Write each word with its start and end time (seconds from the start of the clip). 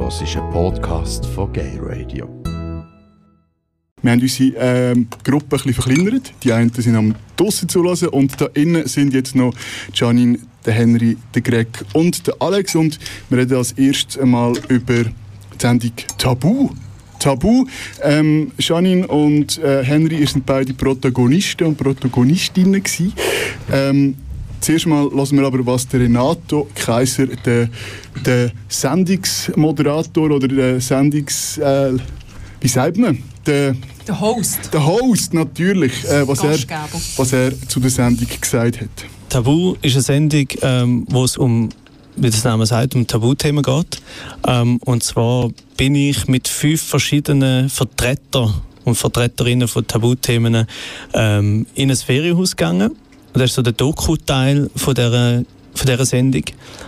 hörst 0.00 0.22
einen 0.36 0.50
Podcast 0.52 1.26
von 1.26 1.52
Gay 1.52 1.78
Radio. 1.80 2.28
Wir 4.00 4.12
haben 4.12 4.20
unsere 4.20 4.52
ähm, 4.58 5.08
Gruppe 5.24 5.56
ein 5.56 5.62
bisschen 5.62 5.74
verkleinert. 5.74 6.32
Die 6.42 6.52
einen 6.52 6.72
sind 6.72 6.94
am 6.94 7.14
draussen 7.36 7.68
zulassen 7.68 8.08
und 8.08 8.40
da 8.40 8.46
innen 8.54 8.86
sind 8.86 9.12
jetzt 9.12 9.34
noch 9.34 9.52
Janine, 9.92 10.38
der 10.64 10.74
Henry, 10.74 11.16
der 11.34 11.42
Greg 11.42 11.68
und 11.94 12.26
der 12.26 12.34
Alex. 12.38 12.76
Und 12.76 12.98
wir 13.28 13.38
reden 13.38 13.56
als 13.56 13.72
erstes 13.72 14.18
einmal 14.18 14.52
über 14.68 15.04
die 15.04 15.12
Sendung 15.58 15.92
Tabu. 16.16 16.70
Tabu. 17.18 17.66
Ähm, 18.02 18.52
Janine 18.58 19.06
und 19.08 19.58
äh, 19.58 19.82
Henry 19.82 20.24
sind 20.26 20.46
beide 20.46 20.74
Protagonisten 20.74 21.66
und 21.66 21.76
Protagonistinnen 21.76 22.82
gewesen. 22.82 23.12
Ähm, 23.72 24.14
zuerst 24.60 24.86
mal 24.86 25.08
lassen 25.14 25.38
wir 25.38 25.46
aber, 25.46 25.64
was 25.64 25.86
der 25.88 26.00
Renato 26.00 26.68
Kaiser, 26.74 27.26
der, 27.26 27.68
der 28.24 28.50
Sendungsmoderator 28.68 30.30
oder 30.30 30.48
der 30.48 30.80
Sendungs... 30.80 31.58
Äh, 31.58 31.94
wie 32.60 32.68
sagt 32.68 32.96
man? 32.96 33.22
Der, 33.46 33.76
der 34.06 34.20
Host. 34.20 34.70
Der 34.72 34.84
Host, 34.84 35.32
natürlich. 35.32 36.04
Äh, 36.04 36.26
was, 36.26 36.42
er, 36.42 36.58
was 37.16 37.32
er 37.32 37.52
zu 37.68 37.78
der 37.78 37.90
Sendung 37.90 38.26
gesagt 38.40 38.80
hat. 38.80 38.88
Tabu 39.28 39.76
ist 39.82 39.94
eine 39.94 40.02
Sendung, 40.02 40.46
ähm, 40.62 41.06
wo 41.08 41.24
es 41.24 41.36
um 41.36 41.68
wie 42.20 42.30
das 42.30 42.42
Name 42.44 42.66
sagt, 42.66 42.94
um 42.94 43.06
Tabuthemen 43.06 43.62
geht. 43.62 44.02
Ähm, 44.46 44.78
und 44.84 45.02
zwar 45.02 45.50
bin 45.76 45.94
ich 45.94 46.26
mit 46.26 46.48
fünf 46.48 46.82
verschiedenen 46.82 47.68
Vertretern 47.68 48.54
und 48.84 48.96
Vertreterinnen 48.96 49.68
von 49.68 49.86
Tabuthemen 49.86 50.66
ähm, 51.14 51.66
in 51.74 51.90
ein 51.90 51.96
Ferienhaus 51.96 52.56
gegangen. 52.56 52.96
Und 53.38 53.42
das 53.42 53.50
ist 53.50 53.54
so 53.54 53.62
der 53.62 53.72
Doku-Teil 53.72 54.68
von 54.74 54.94
dieser 54.96 55.44
von 55.72 55.86
dieser 55.86 56.04
Sendung. 56.04 56.42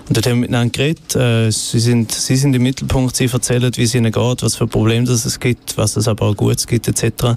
Und 0.08 0.16
dort 0.16 0.26
haben 0.26 0.32
wir 0.32 0.40
miteinander 0.40 0.72
geredet. 0.72 1.14
Äh, 1.14 1.52
sie, 1.52 1.78
sind, 1.78 2.10
sie 2.10 2.34
sind 2.34 2.56
im 2.56 2.62
Mittelpunkt, 2.64 3.14
sie 3.14 3.26
erzählen, 3.26 3.70
wie 3.76 3.84
es 3.84 3.94
ihnen 3.94 4.10
geht, 4.10 4.42
was 4.42 4.56
für 4.56 4.66
Probleme 4.66 5.08
es 5.08 5.38
gibt, 5.38 5.78
was 5.78 5.96
es 5.96 6.08
aber 6.08 6.26
auch 6.26 6.36
Gutes 6.36 6.66
gibt, 6.66 6.88
etc. 6.88 7.36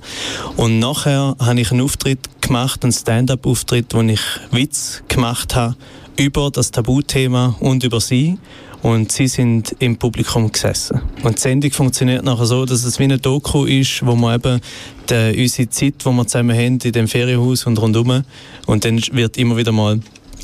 Und 0.55 0.79
nachher 0.79 1.35
habe 1.37 1.61
ich 1.61 1.69
einen 1.69 1.81
Auftritt 1.81 2.41
gemacht, 2.41 2.81
einen 2.81 2.91
Stand-up-Auftritt, 2.91 3.93
wo 3.93 4.01
ich 4.01 4.21
Witz 4.49 5.03
gemacht 5.07 5.55
habe 5.55 5.75
über 6.17 6.49
das 6.49 6.71
Tabuthema 6.71 7.55
und 7.59 7.83
über 7.83 8.01
sie. 8.01 8.39
Und 8.83 9.11
sie 9.13 9.27
sind 9.27 9.75
im 9.79 9.97
Publikum 9.97 10.51
gesessen. 10.51 11.01
Und 11.23 11.37
die 11.37 11.41
Sendung 11.41 11.71
funktioniert 11.71 12.23
nachher 12.23 12.45
so, 12.45 12.65
dass 12.65 12.83
es 12.83 12.99
wie 12.99 13.05
eine 13.05 13.17
Doku 13.17 13.63
ist, 13.63 14.05
wo 14.05 14.15
man 14.15 14.35
eben 14.35 14.61
die, 15.09 15.41
unsere 15.41 15.69
Zeit, 15.69 15.95
die 16.03 16.09
wir 16.09 16.27
zusammen 16.27 16.55
haben, 16.55 16.79
in 16.83 16.91
dem 16.91 17.07
Ferienhaus 17.07 17.65
und 17.65 17.79
rundherum, 17.79 18.23
und 18.65 18.85
dann 18.85 19.01
wird 19.13 19.37
immer 19.37 19.55
wieder 19.55 19.71
mal 19.71 19.99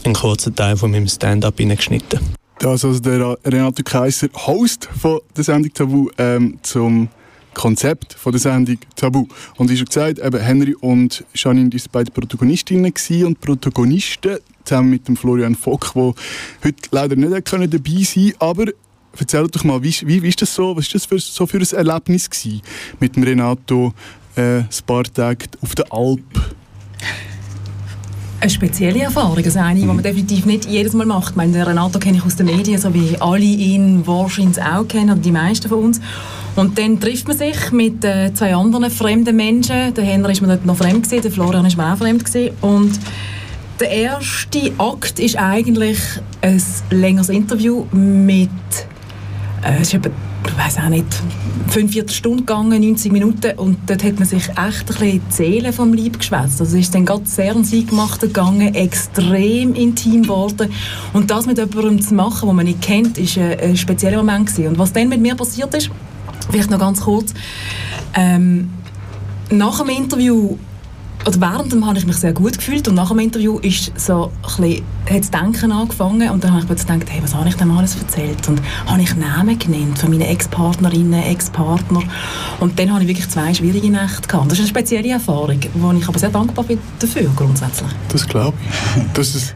ein 0.06 0.14
kurzer 0.14 0.56
Teil 0.56 0.78
von 0.78 0.90
meinem 0.92 1.08
Stand-up 1.08 1.58
hineingeschnitten. 1.58 2.20
Das 2.60 2.76
ist 2.76 2.86
also 2.86 3.00
der 3.00 3.38
Renato 3.46 3.84
Kaiser, 3.84 4.28
Host 4.48 4.88
von 5.00 5.20
der 5.36 5.44
Sendung 5.44 5.74
Tabu, 5.74 6.10
ähm, 6.18 6.60
zum 6.62 7.10
Konzept 7.54 8.14
von 8.14 8.32
der 8.32 8.40
Sendung 8.40 8.78
Tabu. 8.96 9.28
Und 9.58 9.70
wie 9.70 9.78
schon 9.78 9.86
gesagt, 9.86 10.20
eben 10.20 10.40
Henry 10.40 10.76
und 10.76 11.24
Janine 11.34 11.72
waren 11.72 11.82
beide 11.92 12.12
Protagonistinnen 12.12 12.94
und 13.26 13.42
Protagonisten, 13.42 14.38
zusammen 14.64 14.90
mit 14.92 15.08
dem 15.08 15.18
Florian 15.18 15.56
Fock, 15.56 15.92
der 15.96 16.14
heute 16.64 16.76
leider 16.92 17.16
nicht 17.16 17.32
dabei 17.32 18.04
sein 18.04 18.32
konnte. 18.32 18.36
Aber 18.40 18.66
erzähl 19.18 19.48
doch 19.48 19.64
mal, 19.64 19.82
wie, 19.84 19.96
wie, 20.06 20.22
wie 20.24 20.30
ist 20.30 20.42
das 20.42 20.54
so, 20.54 20.76
was 20.76 20.86
ist 20.86 20.96
das 20.96 21.06
für, 21.06 21.20
so 21.20 21.46
für 21.48 21.58
ein 21.58 21.68
Erlebnis 21.72 22.30
gewesen, 22.30 22.62
mit 23.00 23.16
dem 23.16 23.24
Renato 23.24 23.94
äh, 24.36 24.60
ein 24.60 24.70
paar 24.86 25.04
Tage 25.04 25.46
auf 25.62 25.76
der 25.76 25.92
Alp? 25.92 26.22
Eine 28.42 28.50
spezielle 28.50 29.02
Erfahrung, 29.02 29.38
also 29.38 29.60
eine, 29.60 29.82
die 29.82 29.86
man 29.86 30.02
definitiv 30.02 30.46
nicht 30.46 30.66
jedes 30.66 30.94
Mal 30.94 31.06
macht. 31.06 31.32
Ich 31.32 31.36
meine, 31.36 31.52
den 31.52 31.64
Renato 31.64 32.00
kenne 32.00 32.20
ich 32.20 32.24
aus 32.24 32.38
den 32.38 32.46
Medien, 32.46 32.80
so 32.80 32.94
wie 32.94 33.18
alle 33.20 33.44
ihn 33.44 34.08
wahrscheinlich 34.08 34.62
auch 34.64 34.88
kennen, 34.88 35.10
oder 35.12 35.20
die 35.20 35.32
meisten 35.32 35.68
von 35.68 35.84
uns. 35.84 36.00
Und 36.60 36.78
dann 36.78 37.00
trifft 37.00 37.26
man 37.28 37.38
sich 37.38 37.72
mit 37.72 38.04
äh, 38.04 38.34
zwei 38.34 38.54
anderen 38.54 38.92
fremden 38.92 39.34
Menschen. 39.34 39.94
Der 39.94 40.04
Henry 40.04 40.34
ist 40.34 40.42
mir 40.42 40.50
dort 40.50 40.66
noch 40.66 40.76
fremd 40.76 41.04
gewesen, 41.04 41.22
der 41.22 41.32
Florian 41.32 41.66
ist 41.66 41.78
mir 41.78 41.94
auch 41.94 41.98
fremd 41.98 42.26
gewesen. 42.26 42.54
Und 42.60 43.00
der 43.80 43.90
erste 43.90 44.74
Akt 44.78 45.20
ist 45.20 45.38
eigentlich 45.38 46.00
ein 46.42 46.62
längeres 46.90 47.30
Interview 47.30 47.86
mit 47.94 48.50
äh, 49.64 49.82
es 49.82 49.88
ist 49.88 49.94
etwa, 49.94 50.10
ich 50.46 50.58
weiß 50.58 50.80
auch 50.80 50.90
nicht, 50.90 51.06
45 51.70 52.18
Stunden 52.18 52.40
gegangen, 52.40 52.82
90 52.82 53.12
Minuten 53.12 53.58
und 53.58 53.78
dort 53.88 54.04
hat 54.04 54.20
man 54.20 54.28
sich 54.28 54.50
echt 54.50 54.58
ein 54.58 54.86
bisschen 54.86 55.22
die 55.30 55.34
Seele 55.34 55.72
vom 55.72 55.94
Leib 55.94 56.18
geschwätzt. 56.18 56.60
Also 56.60 56.78
es 56.78 56.86
ist 56.86 56.96
dann 56.96 57.06
gerade 57.06 57.26
sehr 57.26 57.54
ins 57.54 57.72
Eingemachte 57.72 58.28
gegangen, 58.28 58.74
extrem 58.76 59.76
intim 59.76 60.24
geworden 60.24 60.72
und 61.14 61.32
das 61.32 61.46
mit 61.46 61.58
jemandem 61.58 62.02
zu 62.02 62.16
machen, 62.16 62.50
den 62.50 62.56
man 62.56 62.66
nicht 62.66 62.82
kennt, 62.82 63.18
ist 63.18 63.38
ein, 63.38 63.60
ein 63.60 63.78
spezieller 63.78 64.18
Moment 64.18 64.48
gewesen. 64.48 64.68
Und 64.68 64.78
was 64.78 64.92
dann 64.92 65.08
mit 65.08 65.22
mir 65.22 65.36
passiert 65.36 65.74
ist, 65.76 65.90
vielleicht 66.50 66.70
noch 66.70 66.80
ganz 66.80 67.02
kurz, 67.02 67.34
ähm, 68.14 68.70
nach 69.52 69.80
dem 69.80 69.90
Interview 69.90 70.58
oder 71.26 71.42
während 71.42 71.72
dem 71.72 71.86
habe 71.86 71.98
ich 71.98 72.06
mich 72.06 72.16
sehr 72.16 72.32
gut 72.32 72.58
gefühlt 72.58 72.88
und 72.88 72.96
nach 72.96 73.10
dem 73.10 73.20
Interview 73.20 73.60
ist 73.60 73.92
so 74.00 74.32
ein 74.42 74.64
bisschen, 74.64 74.86
hat 75.10 75.20
das 75.20 75.32
Denken 75.32 75.72
angefangen 75.72 76.30
und 76.30 76.44
dann 76.44 76.52
habe 76.52 76.62
ich 76.62 76.68
plötzlich 76.68 76.88
gedacht, 76.88 77.12
hey, 77.12 77.22
was 77.22 77.36
habe 77.36 77.50
ich 77.50 77.56
dem 77.56 77.78
alles 77.78 77.96
erzählt 77.96 78.48
und 78.48 78.62
habe 78.86 79.02
ich 79.02 79.16
Namen 79.16 79.60
genannt 79.60 80.00
von 80.00 80.12
meinen 80.12 80.22
Ex-Partnerinnen, 80.22 81.22
Ex-Partner 81.22 82.04
und 82.62 82.80
dann 82.80 82.94
habe 82.94 83.02
ich 83.04 83.10
wirklich 83.10 83.30
zwei 83.30 83.54
schwierige 83.54 83.90
Nächte 83.90 84.28
gehabt. 84.28 84.46
Das 84.46 84.54
ist 84.54 84.60
eine 84.60 84.70
spezielle 84.70 85.10
Erfahrung, 85.10 85.60
wo 85.74 85.92
ich 85.92 86.08
aber 86.08 86.20
sehr 86.20 86.30
dankbar 86.30 86.64
bin 86.64 86.80
dafür 87.00 87.30
grundsätzlich. 87.36 87.92
Das 88.08 88.26
glaube 88.26 88.58
ich. 88.66 89.04
Das 89.14 89.36
ist, 89.36 89.54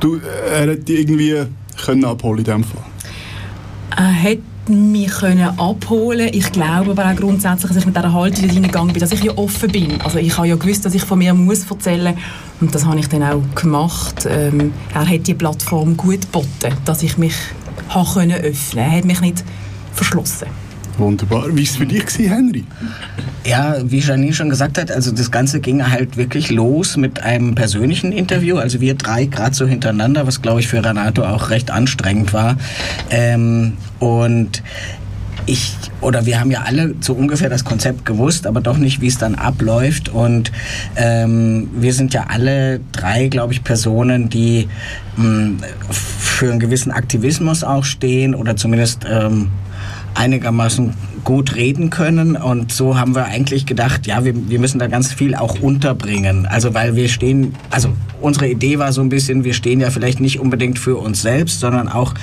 du, 0.00 0.18
er 0.50 0.74
dich 0.74 1.00
irgendwie 1.00 1.44
können 1.84 2.04
abholen 2.04 2.38
in 2.38 2.44
dem 2.44 2.64
Fall? 2.64 2.82
Er 3.96 4.22
hat 4.22 4.38
mich 4.68 5.10
können 5.12 5.58
abholen 5.58 6.28
Ich 6.32 6.50
glaube 6.52 6.92
aber 6.92 7.10
auch 7.10 7.16
grundsätzlich, 7.16 7.68
dass 7.68 7.76
ich 7.76 7.86
mit 7.86 7.96
dieser 7.96 8.12
Haltung 8.12 8.48
reingegangen 8.48 8.92
bin, 8.92 9.00
dass 9.00 9.12
ich 9.12 9.22
ja 9.22 9.36
offen 9.36 9.70
bin. 9.70 10.00
Also 10.00 10.18
ich 10.18 10.36
habe 10.36 10.48
ja 10.48 10.56
gewusst, 10.56 10.84
dass 10.84 10.94
ich 10.94 11.02
von 11.04 11.18
mir 11.18 11.34
muss 11.34 11.70
erzählen 11.70 12.16
und 12.60 12.74
das 12.74 12.84
habe 12.84 12.98
ich 12.98 13.08
dann 13.08 13.22
auch 13.22 13.42
gemacht. 13.54 14.26
Ähm, 14.28 14.72
er 14.94 15.08
hat 15.08 15.26
die 15.26 15.34
Plattform 15.34 15.96
gut 15.96 16.22
geboten, 16.22 16.74
dass 16.84 17.02
ich 17.02 17.18
mich 17.18 17.34
habe 17.88 18.08
können 18.12 18.40
öffnen. 18.40 18.84
Er 18.84 18.98
hat 18.98 19.04
mich 19.04 19.20
nicht 19.20 19.44
verschlossen. 19.92 20.46
Wunderbar. 20.98 21.48
Wie 21.48 21.56
war 21.56 21.62
es 21.62 21.76
für 21.76 21.86
dich, 21.86 22.04
Henry? 22.18 22.64
Ja, 23.44 23.76
wie 23.84 23.98
Janine 23.98 24.32
schon 24.32 24.48
gesagt 24.48 24.78
hat, 24.78 24.90
also 24.90 25.10
das 25.10 25.30
Ganze 25.30 25.60
ging 25.60 25.90
halt 25.90 26.16
wirklich 26.16 26.50
los 26.50 26.96
mit 26.96 27.22
einem 27.22 27.54
persönlichen 27.54 28.12
Interview. 28.12 28.56
Also 28.56 28.80
wir 28.80 28.94
drei 28.94 29.26
gerade 29.26 29.54
so 29.54 29.66
hintereinander, 29.66 30.26
was 30.26 30.40
glaube 30.40 30.60
ich 30.60 30.68
für 30.68 30.84
Renato 30.84 31.24
auch 31.24 31.50
recht 31.50 31.70
anstrengend 31.70 32.32
war. 32.32 32.56
Ähm, 33.10 33.74
und 33.98 34.62
ich 35.46 35.74
oder 36.00 36.26
wir 36.26 36.40
haben 36.40 36.50
ja 36.50 36.62
alle 36.62 36.94
so 37.00 37.12
ungefähr 37.12 37.50
das 37.50 37.64
Konzept 37.64 38.06
gewusst, 38.06 38.46
aber 38.46 38.60
doch 38.60 38.78
nicht, 38.78 39.00
wie 39.00 39.08
es 39.08 39.18
dann 39.18 39.34
abläuft. 39.34 40.08
Und 40.08 40.52
ähm, 40.96 41.68
wir 41.74 41.92
sind 41.92 42.14
ja 42.14 42.26
alle 42.28 42.80
drei, 42.92 43.28
glaube 43.28 43.52
ich, 43.52 43.64
Personen, 43.64 44.28
die 44.28 44.68
mh, 45.16 45.24
hm, 45.24 45.58
für 45.90 46.50
einen 46.50 46.60
gewissen 46.60 46.92
Aktivismus 46.92 47.64
auch 47.64 47.84
stehen 47.84 48.34
oder 48.34 48.56
zumindest 48.56 49.04
ähm, 49.10 49.50
einigermaßen 50.14 50.94
gut 51.24 51.56
reden 51.56 51.90
können. 51.90 52.36
Und 52.36 52.72
so 52.72 52.98
haben 52.98 53.14
wir 53.14 53.24
eigentlich 53.24 53.66
gedacht, 53.66 54.06
ja, 54.06 54.24
wir, 54.24 54.34
wir 54.48 54.58
müssen 54.58 54.78
da 54.78 54.86
ganz 54.86 55.12
viel 55.12 55.34
auch 55.34 55.60
unterbringen. 55.60 56.46
Also 56.46 56.74
weil 56.74 56.96
wir 56.96 57.08
stehen, 57.08 57.54
also 57.70 57.90
unsere 58.20 58.48
Idee 58.48 58.78
war 58.78 58.92
so 58.92 59.00
ein 59.00 59.08
bisschen, 59.08 59.44
wir 59.44 59.54
stehen 59.54 59.80
ja 59.80 59.90
vielleicht 59.90 60.20
nicht 60.20 60.38
unbedingt 60.38 60.78
für 60.78 60.96
uns 60.96 61.22
selbst, 61.22 61.60
sondern 61.60 61.88
auch 61.88 62.14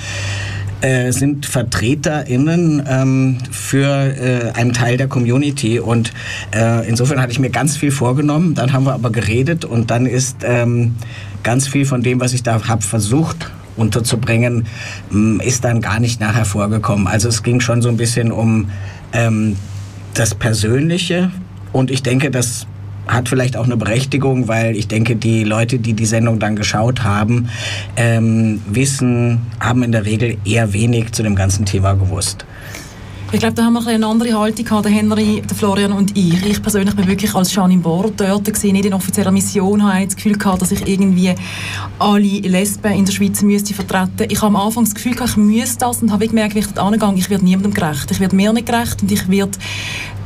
äh, 0.82 1.12
sind 1.12 1.46
VertreterInnen 1.46 2.82
ähm, 2.88 3.38
für 3.50 3.86
äh, 3.86 4.52
einen 4.58 4.72
Teil 4.72 4.96
der 4.96 5.08
Community. 5.08 5.78
Und 5.78 6.12
äh, 6.54 6.88
insofern 6.88 7.20
hatte 7.20 7.32
ich 7.32 7.38
mir 7.38 7.50
ganz 7.50 7.76
viel 7.76 7.90
vorgenommen. 7.90 8.54
Dann 8.54 8.72
haben 8.72 8.84
wir 8.84 8.94
aber 8.94 9.10
geredet 9.10 9.64
und 9.64 9.90
dann 9.90 10.06
ist 10.06 10.38
ähm, 10.42 10.96
ganz 11.42 11.68
viel 11.68 11.86
von 11.86 12.02
dem, 12.02 12.20
was 12.20 12.32
ich 12.32 12.42
da 12.42 12.66
habe, 12.66 12.82
versucht 12.82 13.50
unterzubringen, 13.76 14.66
mm, 15.10 15.40
ist 15.40 15.64
dann 15.64 15.80
gar 15.80 16.00
nicht 16.00 16.20
nachher 16.20 16.44
vorgekommen. 16.44 17.06
Also 17.06 17.28
es 17.28 17.42
ging 17.42 17.60
schon 17.60 17.82
so 17.82 17.88
ein 17.88 17.96
bisschen 17.96 18.32
um 18.32 18.70
ähm, 19.12 19.56
das 20.14 20.34
Persönliche 20.34 21.30
und 21.72 21.90
ich 21.90 22.02
denke, 22.02 22.30
das 22.30 22.66
hat 23.08 23.28
vielleicht 23.28 23.56
auch 23.56 23.64
eine 23.64 23.76
Berechtigung, 23.76 24.48
weil 24.48 24.76
ich 24.76 24.88
denke, 24.88 25.16
die 25.16 25.44
Leute, 25.44 25.78
die 25.78 25.94
die 25.94 26.06
Sendung 26.06 26.38
dann 26.38 26.54
geschaut 26.54 27.02
haben, 27.02 27.48
ähm, 27.96 28.60
wissen, 28.68 29.40
haben 29.58 29.82
in 29.82 29.92
der 29.92 30.04
Regel 30.04 30.36
eher 30.44 30.72
wenig 30.72 31.12
zu 31.12 31.22
dem 31.22 31.34
ganzen 31.34 31.64
Thema 31.66 31.94
gewusst. 31.94 32.44
Ich 33.34 33.38
glaube, 33.38 33.54
da 33.54 33.64
haben 33.64 33.72
wir 33.72 33.86
eine 33.86 34.06
andere 34.06 34.38
Haltung 34.38 34.66
gehabt, 34.66 34.84
der 34.84 34.92
Henry, 34.92 35.40
der 35.40 35.56
Florian 35.56 35.92
und 35.92 36.14
ich. 36.18 36.44
Ich 36.44 36.60
persönlich 36.60 36.94
bin 36.94 37.06
wirklich 37.06 37.34
als 37.34 37.54
Janine 37.54 37.80
Bord 37.80 38.20
dort 38.20 38.44
gewesen, 38.44 38.72
nicht 38.72 38.84
in 38.84 38.92
offizieller 38.92 39.30
Mission, 39.30 39.82
habe 39.82 40.04
das 40.04 40.16
Gefühl 40.16 40.36
gehabt, 40.36 40.60
dass 40.60 40.70
ich 40.70 40.86
irgendwie 40.86 41.34
alle 41.98 42.20
Lesben 42.20 42.92
in 42.92 43.06
der 43.06 43.12
Schweiz 43.12 43.40
müsste 43.40 43.72
vertreten. 43.72 44.30
Ich 44.30 44.42
habe 44.42 44.54
am 44.54 44.56
Anfang 44.56 44.84
das 44.84 44.94
Gefühl 44.94 45.14
gehabt, 45.14 45.30
ich 45.30 45.36
müsste 45.38 45.78
das 45.78 46.02
und 46.02 46.12
habe 46.12 46.28
gemerkt, 46.28 46.54
wie 46.54 46.58
ich 46.58 46.66
dort 46.66 46.80
angegangen 46.80 47.16
ich 47.16 47.30
werde 47.30 47.42
niemandem 47.42 47.72
gerecht. 47.72 48.10
Ich 48.10 48.20
werde 48.20 48.36
mir 48.36 48.52
nicht 48.52 48.66
gerecht 48.66 49.00
und 49.00 49.10
ich 49.10 49.26
werde 49.30 49.52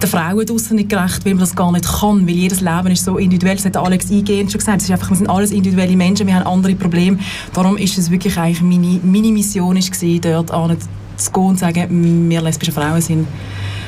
den 0.02 0.10
Frauen 0.10 0.44
draußen 0.44 0.74
nicht 0.74 0.88
gerecht, 0.88 1.24
weil 1.24 1.34
man 1.34 1.40
das 1.40 1.54
gar 1.54 1.70
nicht 1.70 1.86
kann, 1.86 2.26
weil 2.26 2.34
jedes 2.34 2.60
Leben 2.60 2.88
ist 2.88 3.04
so 3.04 3.18
individuell. 3.18 3.54
Das 3.54 3.66
hat 3.66 3.76
Alex 3.76 4.10
eingehend 4.10 4.50
schon 4.50 4.58
gesagt. 4.58 4.78
Es 4.78 4.88
ist 4.88 4.90
einfach, 4.90 5.10
wir 5.10 5.16
sind 5.16 5.30
alles 5.30 5.52
individuelle 5.52 5.96
Menschen, 5.96 6.26
wir 6.26 6.34
haben 6.34 6.46
andere 6.48 6.74
Probleme. 6.74 7.20
Darum 7.52 7.76
ist 7.76 7.98
es 7.98 8.10
wirklich 8.10 8.36
eigentlich 8.36 8.62
meine, 8.62 8.98
meine 9.04 9.30
Mission 9.32 9.76
ist 9.76 9.92
gewesen, 9.92 10.22
dort 10.22 10.50
zu 11.16 11.32
gehen 11.32 11.44
und 11.44 11.58
zu 11.58 11.64
sagen, 11.64 12.30
wir 12.30 12.40
lesbische 12.40 12.72
Frauen 12.72 13.00
sind 13.00 13.26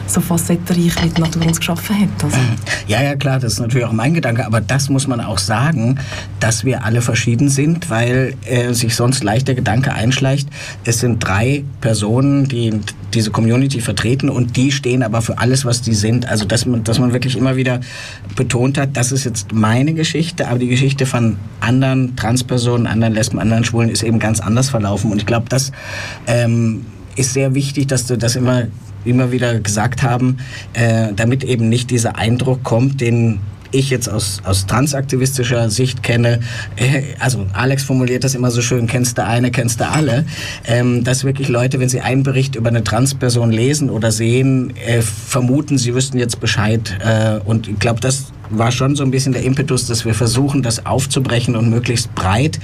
so 0.08 0.20
facettenreich, 0.20 1.12
die 1.14 1.20
Natur 1.20 1.46
uns 1.46 1.58
geschaffen 1.58 2.00
hat. 2.00 2.24
Also. 2.24 2.36
Ja, 2.86 3.02
ja, 3.02 3.16
klar, 3.16 3.38
das 3.38 3.54
ist 3.54 3.60
natürlich 3.60 3.86
auch 3.86 3.92
mein 3.92 4.14
Gedanke, 4.14 4.46
aber 4.46 4.60
das 4.60 4.88
muss 4.88 5.06
man 5.06 5.20
auch 5.20 5.38
sagen, 5.38 5.98
dass 6.40 6.64
wir 6.64 6.84
alle 6.84 7.02
verschieden 7.02 7.48
sind, 7.48 7.90
weil 7.90 8.34
äh, 8.46 8.72
sich 8.72 8.94
sonst 8.94 9.22
leicht 9.22 9.48
der 9.48 9.54
Gedanke 9.54 9.92
einschleicht, 9.92 10.48
es 10.84 11.00
sind 11.00 11.24
drei 11.24 11.64
Personen, 11.80 12.48
die 12.48 12.72
diese 13.14 13.30
Community 13.30 13.80
vertreten 13.80 14.28
und 14.28 14.56
die 14.56 14.70
stehen 14.72 15.02
aber 15.02 15.22
für 15.22 15.38
alles, 15.38 15.64
was 15.64 15.82
die 15.82 15.94
sind. 15.94 16.28
Also, 16.28 16.44
dass 16.44 16.66
man, 16.66 16.84
dass 16.84 16.98
man 16.98 17.12
wirklich 17.12 17.36
immer 17.36 17.56
wieder 17.56 17.80
betont 18.36 18.78
hat, 18.78 18.96
das 18.96 19.12
ist 19.12 19.24
jetzt 19.24 19.52
meine 19.52 19.94
Geschichte, 19.94 20.48
aber 20.48 20.58
die 20.58 20.68
Geschichte 20.68 21.06
von 21.06 21.36
anderen 21.60 22.16
Transpersonen, 22.16 22.86
anderen 22.86 23.14
Lesben, 23.14 23.38
anderen 23.38 23.64
Schwulen 23.64 23.88
ist 23.88 24.02
eben 24.02 24.18
ganz 24.18 24.40
anders 24.40 24.70
verlaufen. 24.70 25.10
Und 25.10 25.18
ich 25.18 25.26
glaube, 25.26 25.46
das 25.48 25.72
ähm, 26.26 26.84
ist 27.18 27.32
sehr 27.32 27.54
wichtig, 27.54 27.88
dass 27.88 28.06
du 28.06 28.16
das 28.16 28.36
immer 28.36 28.66
immer 29.04 29.32
wieder 29.32 29.58
gesagt 29.60 30.02
haben, 30.02 30.38
äh, 30.74 31.12
damit 31.14 31.44
eben 31.44 31.68
nicht 31.68 31.90
dieser 31.90 32.16
Eindruck 32.16 32.62
kommt, 32.62 33.00
den 33.00 33.40
ich 33.70 33.90
jetzt 33.90 34.08
aus, 34.08 34.40
aus 34.44 34.66
transaktivistischer 34.66 35.68
Sicht 35.70 36.02
kenne, 36.02 36.40
äh, 36.76 37.02
also 37.18 37.46
Alex 37.52 37.82
formuliert 37.82 38.24
das 38.24 38.34
immer 38.34 38.50
so 38.50 38.62
schön, 38.62 38.86
kennst 38.86 39.18
du 39.18 39.24
eine, 39.24 39.50
kennst 39.50 39.80
du 39.80 39.88
alle, 39.88 40.24
ähm, 40.66 41.04
dass 41.04 41.24
wirklich 41.24 41.48
Leute, 41.48 41.78
wenn 41.78 41.88
sie 41.88 42.00
einen 42.00 42.22
Bericht 42.22 42.56
über 42.56 42.68
eine 42.68 42.82
Transperson 42.82 43.50
lesen 43.50 43.90
oder 43.90 44.10
sehen, 44.10 44.74
äh, 44.76 45.02
vermuten, 45.02 45.76
sie 45.76 45.94
wüssten 45.94 46.18
jetzt 46.18 46.40
Bescheid. 46.40 46.96
Äh, 47.04 47.40
und 47.44 47.68
ich 47.68 47.78
glaube, 47.78 48.00
das 48.00 48.32
war 48.50 48.72
schon 48.72 48.96
so 48.96 49.02
ein 49.02 49.10
bisschen 49.10 49.32
der 49.32 49.42
Impetus, 49.42 49.86
dass 49.86 50.04
wir 50.04 50.14
versuchen, 50.14 50.62
das 50.62 50.86
aufzubrechen 50.86 51.56
und 51.56 51.70
möglichst 51.70 52.14
breit 52.14 52.58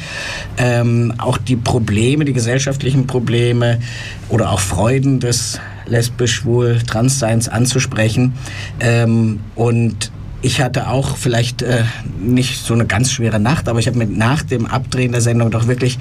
ähm, 0.57 1.15
auch 1.19 1.39
die 1.39 1.57
Probleme, 1.57 2.25
die 2.25 2.33
gesellschaftlichen 2.33 3.07
Probleme 3.07 3.81
oder 4.29 4.51
auch 4.51 4.61
Freuden 4.61 5.21
des 5.21 5.61
lesbisch, 5.87 6.35
schwul, 6.37 6.79
Transseins 6.87 7.49
anzusprechen. 7.49 8.35
Ähm, 8.81 9.41
und 9.55 10.11
ich 10.43 10.61
hatte 10.61 10.89
auch 10.89 11.17
vielleicht 11.17 11.63
äh, 11.63 11.85
nicht 12.21 12.63
so 12.63 12.75
eine 12.75 12.87
ganz 12.87 13.13
schwere 13.13 13.41
Nacht, 13.41 13.69
aber 13.69 13.79
ich 13.79 13.87
habe 13.87 13.99
mir 13.99 14.07
nach 14.07 14.43
dem 14.43 14.67
Abdrehen 14.67 15.13
der 15.13 15.21
Sendung 15.21 15.51
doch 15.51 15.67
wirklich 15.67 15.99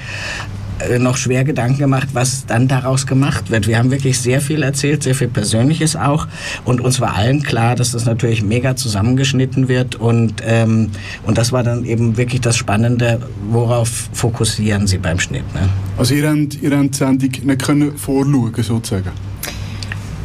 noch 0.99 1.17
schwer 1.17 1.43
Gedanken 1.43 1.77
gemacht, 1.79 2.09
was 2.13 2.45
dann 2.45 2.67
daraus 2.67 3.07
gemacht 3.07 3.51
wird. 3.51 3.67
Wir 3.67 3.77
haben 3.77 3.91
wirklich 3.91 4.19
sehr 4.19 4.41
viel 4.41 4.63
erzählt, 4.63 5.03
sehr 5.03 5.15
viel 5.15 5.27
Persönliches 5.27 5.95
auch. 5.95 6.27
Und 6.65 6.81
uns 6.81 6.99
war 6.99 7.15
allen 7.15 7.43
klar, 7.43 7.75
dass 7.75 7.91
das 7.91 8.05
natürlich 8.05 8.43
mega 8.43 8.75
zusammengeschnitten 8.75 9.67
wird. 9.67 9.95
Und, 9.95 10.41
ähm, 10.45 10.89
und 11.25 11.37
das 11.37 11.51
war 11.51 11.63
dann 11.63 11.85
eben 11.85 12.17
wirklich 12.17 12.41
das 12.41 12.57
Spannende, 12.57 13.19
worauf 13.49 14.09
fokussieren 14.13 14.87
Sie 14.87 14.97
beim 14.97 15.19
Schnitt. 15.19 15.53
Ne? 15.53 15.69
Also 15.97 16.15
ihr 16.15 16.29
habt, 16.29 16.61
ihr 16.61 16.77
habt 16.77 16.93
die 16.93 16.97
Sendung 16.97 17.31
nicht 17.45 17.61
können 17.61 17.97
vorschauen 17.97 18.53
sozusagen? 18.57 19.11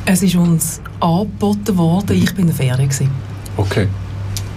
Es 0.07 0.23
ist 0.23 0.37
uns 0.37 0.81
angeboten 1.01 1.77
worden, 1.77 2.17
ich 2.17 2.35
bin 2.35 2.49
in 2.49 2.57
der 2.57 2.57
Ferien. 2.57 2.91
Okay. 3.57 3.89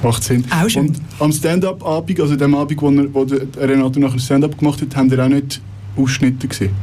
Macht 0.04 0.24
Sinn. 0.24 0.46
Auch 0.50 0.68
schön. 0.68 0.88
Und 0.88 1.02
am 1.20 1.32
Stand-up-Abend, 1.32 2.20
also 2.20 2.36
dem 2.36 2.56
Abend, 2.56 2.82
wo, 2.82 2.90
er, 2.90 3.14
wo 3.14 3.28
Renato 3.60 4.00
nachher 4.00 4.20
Stand-up 4.20 4.58
gemacht 4.58 4.82
hat, 4.82 4.96
haben 4.96 5.12
ihr 5.12 5.24
auch 5.24 5.28
nicht 5.28 5.62
Ausschnitte 5.96 6.48
gesehen? 6.48 6.76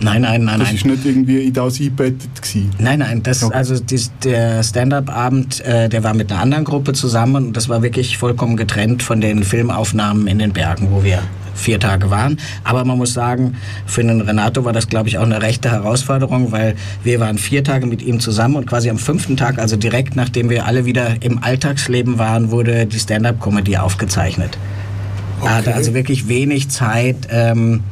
Nein, 0.00 0.22
nein, 0.22 0.44
nein, 0.44 0.60
das 0.60 0.68
nein. 0.68 0.76
Das 0.76 0.84
war 0.84 0.92
nicht 0.92 1.06
irgendwie 1.06 1.44
in 1.46 1.52
das 1.52 1.80
eingebettet? 1.80 2.40
Gewesen. 2.40 2.70
Nein, 2.78 2.98
nein. 3.00 3.22
Das, 3.22 3.42
okay. 3.42 3.56
Also 3.56 3.80
die, 3.80 4.00
der 4.22 4.62
Stand-up-Abend, 4.62 5.60
äh, 5.64 5.88
der 5.88 6.04
war 6.04 6.14
mit 6.14 6.30
einer 6.30 6.40
anderen 6.40 6.64
Gruppe 6.64 6.92
zusammen 6.92 7.46
und 7.48 7.56
das 7.56 7.68
war 7.68 7.82
wirklich 7.82 8.16
vollkommen 8.16 8.56
getrennt 8.56 9.02
von 9.02 9.20
den 9.20 9.42
Filmaufnahmen 9.42 10.28
in 10.28 10.38
den 10.38 10.52
Bergen, 10.52 10.88
wo 10.92 11.02
wir 11.02 11.22
vier 11.58 11.80
Tage 11.80 12.10
waren. 12.10 12.38
Aber 12.62 12.84
man 12.84 12.96
muss 12.96 13.12
sagen, 13.12 13.56
für 13.86 14.02
den 14.04 14.20
Renato 14.20 14.64
war 14.64 14.72
das, 14.72 14.88
glaube 14.88 15.08
ich, 15.08 15.18
auch 15.18 15.24
eine 15.24 15.42
rechte 15.42 15.70
Herausforderung, 15.70 16.52
weil 16.52 16.76
wir 17.02 17.18
waren 17.18 17.36
vier 17.36 17.64
Tage 17.64 17.86
mit 17.86 18.00
ihm 18.00 18.20
zusammen 18.20 18.54
und 18.54 18.66
quasi 18.66 18.88
am 18.90 18.98
fünften 18.98 19.36
Tag, 19.36 19.58
also 19.58 19.76
direkt 19.76 20.14
nachdem 20.14 20.48
wir 20.50 20.66
alle 20.66 20.84
wieder 20.84 21.16
im 21.20 21.42
Alltagsleben 21.42 22.18
waren, 22.18 22.52
wurde 22.52 22.86
die 22.86 23.00
Stand-up-Comedy 23.00 23.76
aufgezeichnet. 23.76 24.56
Okay. 25.40 25.46
Er 25.46 25.54
hatte 25.56 25.74
also 25.74 25.94
wirklich 25.94 26.28
wenig 26.28 26.68
Zeit. 26.68 27.28
Ähm, 27.30 27.82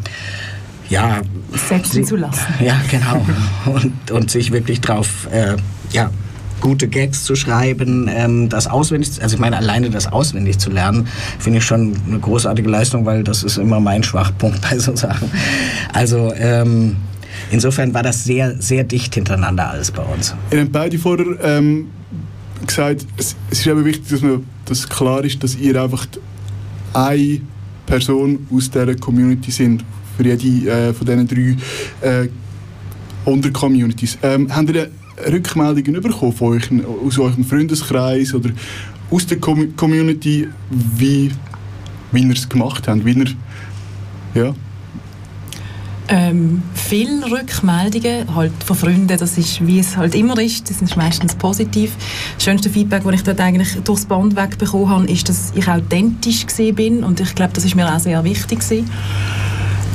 ja, 0.88 1.20
setzen 1.68 2.04
zu 2.04 2.16
lassen. 2.16 2.46
Ja, 2.60 2.80
genau. 2.90 3.24
Und, 3.66 4.10
und 4.10 4.30
sich 4.30 4.52
wirklich 4.52 4.80
drauf 4.80 5.28
äh, 5.32 5.56
ja, 5.90 6.10
gute 6.60 6.88
Gags 6.88 7.24
zu 7.24 7.36
schreiben, 7.36 8.08
ähm, 8.12 8.48
das 8.48 8.66
auswendig, 8.66 9.22
also 9.22 9.34
ich 9.34 9.40
meine 9.40 9.56
alleine 9.56 9.90
das 9.90 10.06
auswendig 10.06 10.58
zu 10.58 10.70
lernen, 10.70 11.08
finde 11.38 11.58
ich 11.58 11.64
schon 11.64 11.94
eine 12.06 12.18
großartige 12.18 12.68
Leistung, 12.68 13.04
weil 13.04 13.24
das 13.24 13.42
ist 13.42 13.58
immer 13.58 13.80
mein 13.80 14.02
Schwachpunkt 14.02 14.60
bei 14.70 14.78
so 14.78 14.94
Sachen. 14.96 15.30
Also 15.92 16.32
ähm, 16.36 16.96
insofern 17.50 17.94
war 17.94 18.02
das 18.02 18.24
sehr, 18.24 18.60
sehr 18.60 18.84
dicht 18.84 19.14
hintereinander 19.14 19.70
alles 19.70 19.90
bei 19.90 20.02
uns. 20.02 20.34
Ihr 20.50 20.60
habt 20.60 20.72
beide 20.72 20.98
vorher 20.98 21.26
ähm, 21.42 21.90
gesagt, 22.66 23.06
es, 23.16 23.36
es 23.50 23.60
ist 23.60 23.66
eben 23.66 23.84
wichtig, 23.84 24.08
dass, 24.08 24.22
man, 24.22 24.46
dass 24.64 24.88
klar 24.88 25.24
ist, 25.24 25.42
dass 25.42 25.56
ihr 25.56 25.80
einfach 25.80 26.06
eine 26.96 27.40
Person 27.84 28.46
aus 28.50 28.70
dieser 28.70 28.94
Community 28.96 29.50
sind, 29.50 29.84
für 30.16 30.24
jede 30.24 30.70
äh, 30.70 30.92
von 30.94 31.06
diesen 31.06 31.28
drei 31.28 31.56
äh, 32.08 32.28
Untercommunities. 33.24 34.18
Ähm, 34.22 34.54
habt 34.54 34.70
ihr 34.70 34.90
Rückmeldungen 35.30 36.00
bekommen 36.00 36.32
von 36.32 36.54
euch, 36.54 36.68
aus 37.04 37.18
eurem 37.18 37.44
Freundeskreis 37.44 38.34
oder 38.34 38.50
aus 39.10 39.26
der 39.26 39.38
Community, 39.38 40.48
wie, 40.70 41.30
wie 42.12 42.22
ihr 42.22 42.32
es 42.32 42.48
gemacht 42.48 42.88
habt? 42.88 43.04
Wie 43.04 43.12
ihr, 43.12 43.34
ja. 44.34 44.54
Ähm, 46.08 46.62
viele 46.74 47.28
Rückmeldungen 47.28 48.32
halt 48.34 48.52
von 48.64 48.76
Freunden, 48.76 49.18
das 49.18 49.36
ist, 49.38 49.66
wie 49.66 49.80
es 49.80 49.96
halt 49.96 50.14
immer 50.14 50.40
ist, 50.40 50.70
das 50.70 50.80
ist 50.80 50.96
meistens 50.96 51.34
positiv. 51.34 51.92
Das 52.36 52.44
schönste 52.44 52.70
Feedback, 52.70 53.02
das 53.02 53.14
ich 53.14 53.22
dort 53.24 53.40
eigentlich 53.40 53.76
durchs 53.82 54.06
Band 54.06 54.36
wegbekommen 54.36 54.88
habe, 54.88 55.10
ist, 55.10 55.28
dass 55.28 55.52
ich 55.56 55.66
authentisch 55.66 56.46
bin 56.74 57.02
und 57.02 57.18
ich 57.18 57.34
glaube, 57.34 57.52
das 57.54 57.64
ist 57.64 57.74
mir 57.74 57.92
auch 57.92 57.98
sehr 57.98 58.22
wichtig 58.22 58.60
gewesen. 58.60 58.88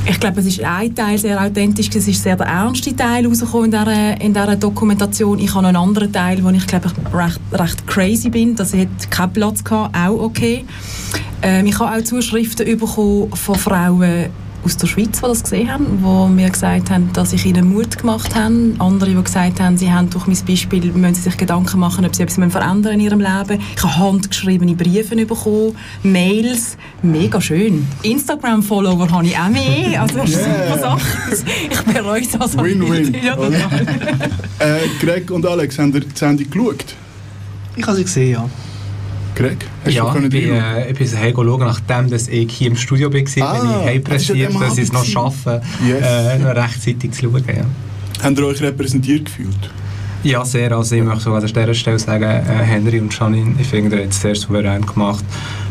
Ich 0.04 0.18
glaube, 0.18 0.40
es 0.40 0.46
ist 0.46 0.62
ein 0.62 0.94
Teil 0.94 1.16
sehr 1.16 1.40
authentisch, 1.40 1.88
es 1.94 2.08
ist 2.08 2.22
sehr 2.22 2.36
der 2.36 2.46
ernste 2.46 2.94
Teil 2.94 3.24
rausgekommen 3.24 3.66
in 3.66 3.70
dieser, 3.70 4.20
in 4.20 4.34
dieser 4.34 4.56
Dokumentation. 4.56 5.38
Ich 5.38 5.54
habe 5.54 5.68
einen 5.68 5.76
anderen 5.76 6.12
Teil, 6.12 6.42
wo 6.42 6.50
ich 6.50 6.66
glaube 6.66 6.90
recht, 7.14 7.40
recht 7.52 7.86
crazy 7.86 8.28
bin. 8.28 8.56
Das 8.56 8.74
hat 8.74 9.10
keinen 9.10 9.32
Platz 9.32 9.62
gehabt, 9.62 9.96
auch 9.96 10.20
okay. 10.20 10.64
Ähm, 11.40 11.66
ich 11.66 11.78
habe 11.78 11.96
auch 11.96 12.04
Zuschriften 12.04 12.66
bekommen 12.78 13.30
von 13.32 13.54
Frauen, 13.54 14.26
aus 14.64 14.76
der 14.76 14.86
Schweiz, 14.86 15.20
die 15.20 15.22
das 15.22 15.42
gesehen 15.42 15.72
haben, 15.72 15.98
die 15.98 16.32
mir 16.34 16.50
gesagt 16.50 16.90
haben, 16.90 17.12
dass 17.12 17.32
ich 17.32 17.44
ihnen 17.46 17.72
Mut 17.72 17.98
gemacht 17.98 18.34
habe. 18.34 18.74
Andere, 18.78 19.10
die 19.10 19.22
gesagt 19.22 19.60
haben, 19.60 19.76
sie 19.76 19.92
haben 19.92 20.08
durch 20.10 20.26
mein 20.26 20.38
Beispiel, 20.46 20.92
müssen 20.92 21.14
sie 21.14 21.22
sich 21.22 21.36
Gedanken 21.36 21.80
machen, 21.80 22.04
ob 22.04 22.14
sie 22.14 22.22
etwas 22.22 22.52
verändern 22.52 22.94
in 22.94 23.00
ihrem 23.00 23.20
Leben. 23.20 23.60
Ich 23.76 23.82
habe 23.82 23.96
handgeschriebene 23.96 24.74
Briefe 24.74 25.16
bekommen, 25.16 25.76
Mails, 26.02 26.76
mega 27.02 27.40
schön. 27.40 27.86
Instagram-Follower 28.02 29.10
habe 29.10 29.26
ich 29.26 29.36
auch 29.36 29.48
mehr, 29.48 30.02
also 30.02 30.18
das 30.18 30.30
ist 30.30 30.36
yeah. 30.36 30.68
super 30.68 30.78
Sache. 30.78 31.44
Ich 31.70 31.80
bereue 31.82 32.22
das. 32.38 32.56
Win-win. 32.56 33.16
Ja, 33.22 33.36
äh, 34.58 34.80
Greg 35.00 35.30
und 35.30 35.46
Alex, 35.46 35.78
haben 35.78 35.92
ihr 35.92 36.00
die 36.00 36.08
Sendung 36.14 36.50
geschaut? 36.50 36.94
Ich 37.76 37.86
habe 37.86 37.96
sie 37.96 38.04
gesehen, 38.04 38.32
ja. 38.32 38.50
Greg, 39.34 39.66
hast 39.84 39.94
ja, 39.94 40.12
du 40.12 40.18
ich 40.20 40.28
bin, 40.28 40.54
äh, 40.54 40.90
ich 40.90 40.98
bin 40.98 41.08
schauen, 41.08 41.60
nachdem 41.60 42.10
dass 42.10 42.28
ich 42.28 42.52
hier 42.52 42.68
im 42.68 42.76
Studio 42.76 43.12
war, 43.12 43.18
ah, 43.18 43.20
bin 43.20 43.70
ich 43.70 43.86
heimpressiert, 43.86 44.54
dass 44.54 44.76
ich 44.76 44.84
es 44.84 44.92
noch 44.92 45.04
schaffe, 45.04 45.62
yes. 45.86 46.02
äh, 46.02 46.38
noch 46.38 46.54
rechtzeitig 46.54 47.12
zu 47.12 47.22
schauen. 47.22 47.44
Ja. 47.46 47.64
Habt 48.22 48.38
ihr 48.38 48.46
euch 48.46 48.62
repräsentiert 48.62 49.24
gefühlt? 49.24 49.70
Ja, 50.22 50.44
sehr. 50.44 50.70
Also 50.72 50.94
ich 50.94 51.02
möchte 51.02 51.24
so 51.24 51.34
an 51.34 51.44
dieser 51.44 51.74
Stelle 51.74 51.98
sagen, 51.98 52.24
äh, 52.24 52.42
Henry 52.62 53.00
und 53.00 53.16
Janine, 53.16 53.54
ich 53.58 53.66
finde, 53.66 53.96
ihr 53.96 54.02
habt 54.02 54.12
es 54.12 54.20
sehr 54.20 54.36
souverän 54.36 54.86
gemacht, 54.86 55.24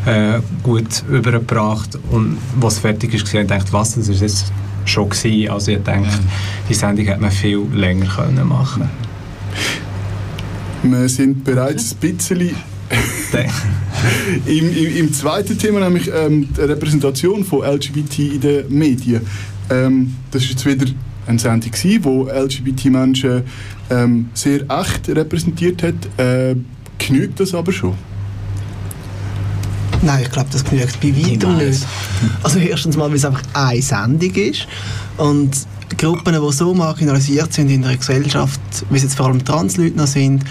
äh, 0.05 0.39
gut 0.61 1.03
übergebracht 1.09 1.97
und 2.09 2.37
was 2.59 2.79
fertig 2.79 3.13
ist, 3.13 3.33
ich 3.33 3.47
dachte, 3.47 3.71
was, 3.71 3.95
das 3.95 4.09
ist 4.09 4.21
jetzt 4.21 4.51
schon 4.85 5.09
gewesen. 5.09 5.49
Also 5.51 5.71
ich 5.71 5.83
denke, 5.83 6.09
ja. 6.09 6.19
die 6.67 6.73
Sendung 6.73 7.05
hätte 7.05 7.21
man 7.21 7.31
viel 7.31 7.65
länger 7.73 8.07
können 8.07 8.47
machen 8.47 8.89
Wir 10.83 11.07
sind 11.07 11.43
bereits 11.43 11.93
ein 11.93 11.97
bisschen 11.97 12.55
Im, 14.45 14.75
im, 14.75 14.97
Im, 14.97 15.13
zweiten 15.13 15.57
Thema, 15.57 15.79
nämlich 15.81 16.09
ähm, 16.13 16.47
die 16.55 16.61
Repräsentation 16.61 17.43
von 17.43 17.61
LGBT 17.61 18.19
in 18.19 18.41
den 18.41 18.77
Medien. 18.77 19.21
Ähm, 19.69 20.15
das 20.31 20.43
ist 20.43 20.49
jetzt 20.51 20.65
wieder 20.65 20.85
eine 21.27 21.39
Sendung, 21.39 21.71
wo 22.01 22.27
LGBT-Menschen 22.27 23.43
ähm, 23.89 24.29
sehr 24.33 24.61
echt 24.69 25.09
repräsentiert 25.09 25.83
hat. 25.83 25.95
Äh, 26.17 26.55
genügt 26.97 27.39
das 27.39 27.53
aber 27.53 27.71
schon? 27.71 27.93
Nein, 30.01 30.23
ich 30.23 30.31
glaube, 30.31 30.49
das 30.51 30.63
genügt 30.63 30.99
bei 30.99 31.15
weitem 31.15 31.57
nicht. 31.57 31.85
Also 32.41 32.57
erstens 32.59 32.97
mal, 32.97 33.09
weil 33.09 33.17
es 33.17 33.25
einfach 33.25 33.43
eine 33.53 33.81
Sendung 33.81 34.33
ist 34.33 34.67
und 35.17 35.51
Gruppen, 35.97 36.33
die 36.33 36.53
so 36.53 36.73
marginalisiert 36.73 37.53
sind 37.53 37.69
in 37.69 37.83
der 37.83 37.97
Gesellschaft, 37.97 38.59
wie 38.89 38.97
es 38.97 39.03
jetzt 39.03 39.15
vor 39.15 39.27
allem 39.27 39.43
Transleute 39.43 39.97
noch 39.97 40.07
sind, 40.07 40.43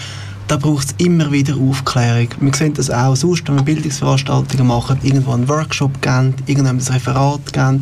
da 0.51 0.57
braucht 0.57 0.87
es 0.87 0.95
immer 0.97 1.31
wieder 1.31 1.55
Aufklärung. 1.55 2.27
Wir 2.41 2.53
sehen 2.53 2.73
das 2.73 2.89
auch 2.89 3.15
sonst, 3.15 3.47
wenn 3.47 3.55
wir 3.55 3.63
Bildungsveranstaltungen 3.63 4.67
machen, 4.67 4.99
irgendwo 5.01 5.31
einen 5.31 5.47
Workshop 5.47 6.01
geben, 6.01 6.33
irgendwo 6.45 6.71
ein 6.71 6.77
Referat 6.77 7.53
geben. 7.53 7.79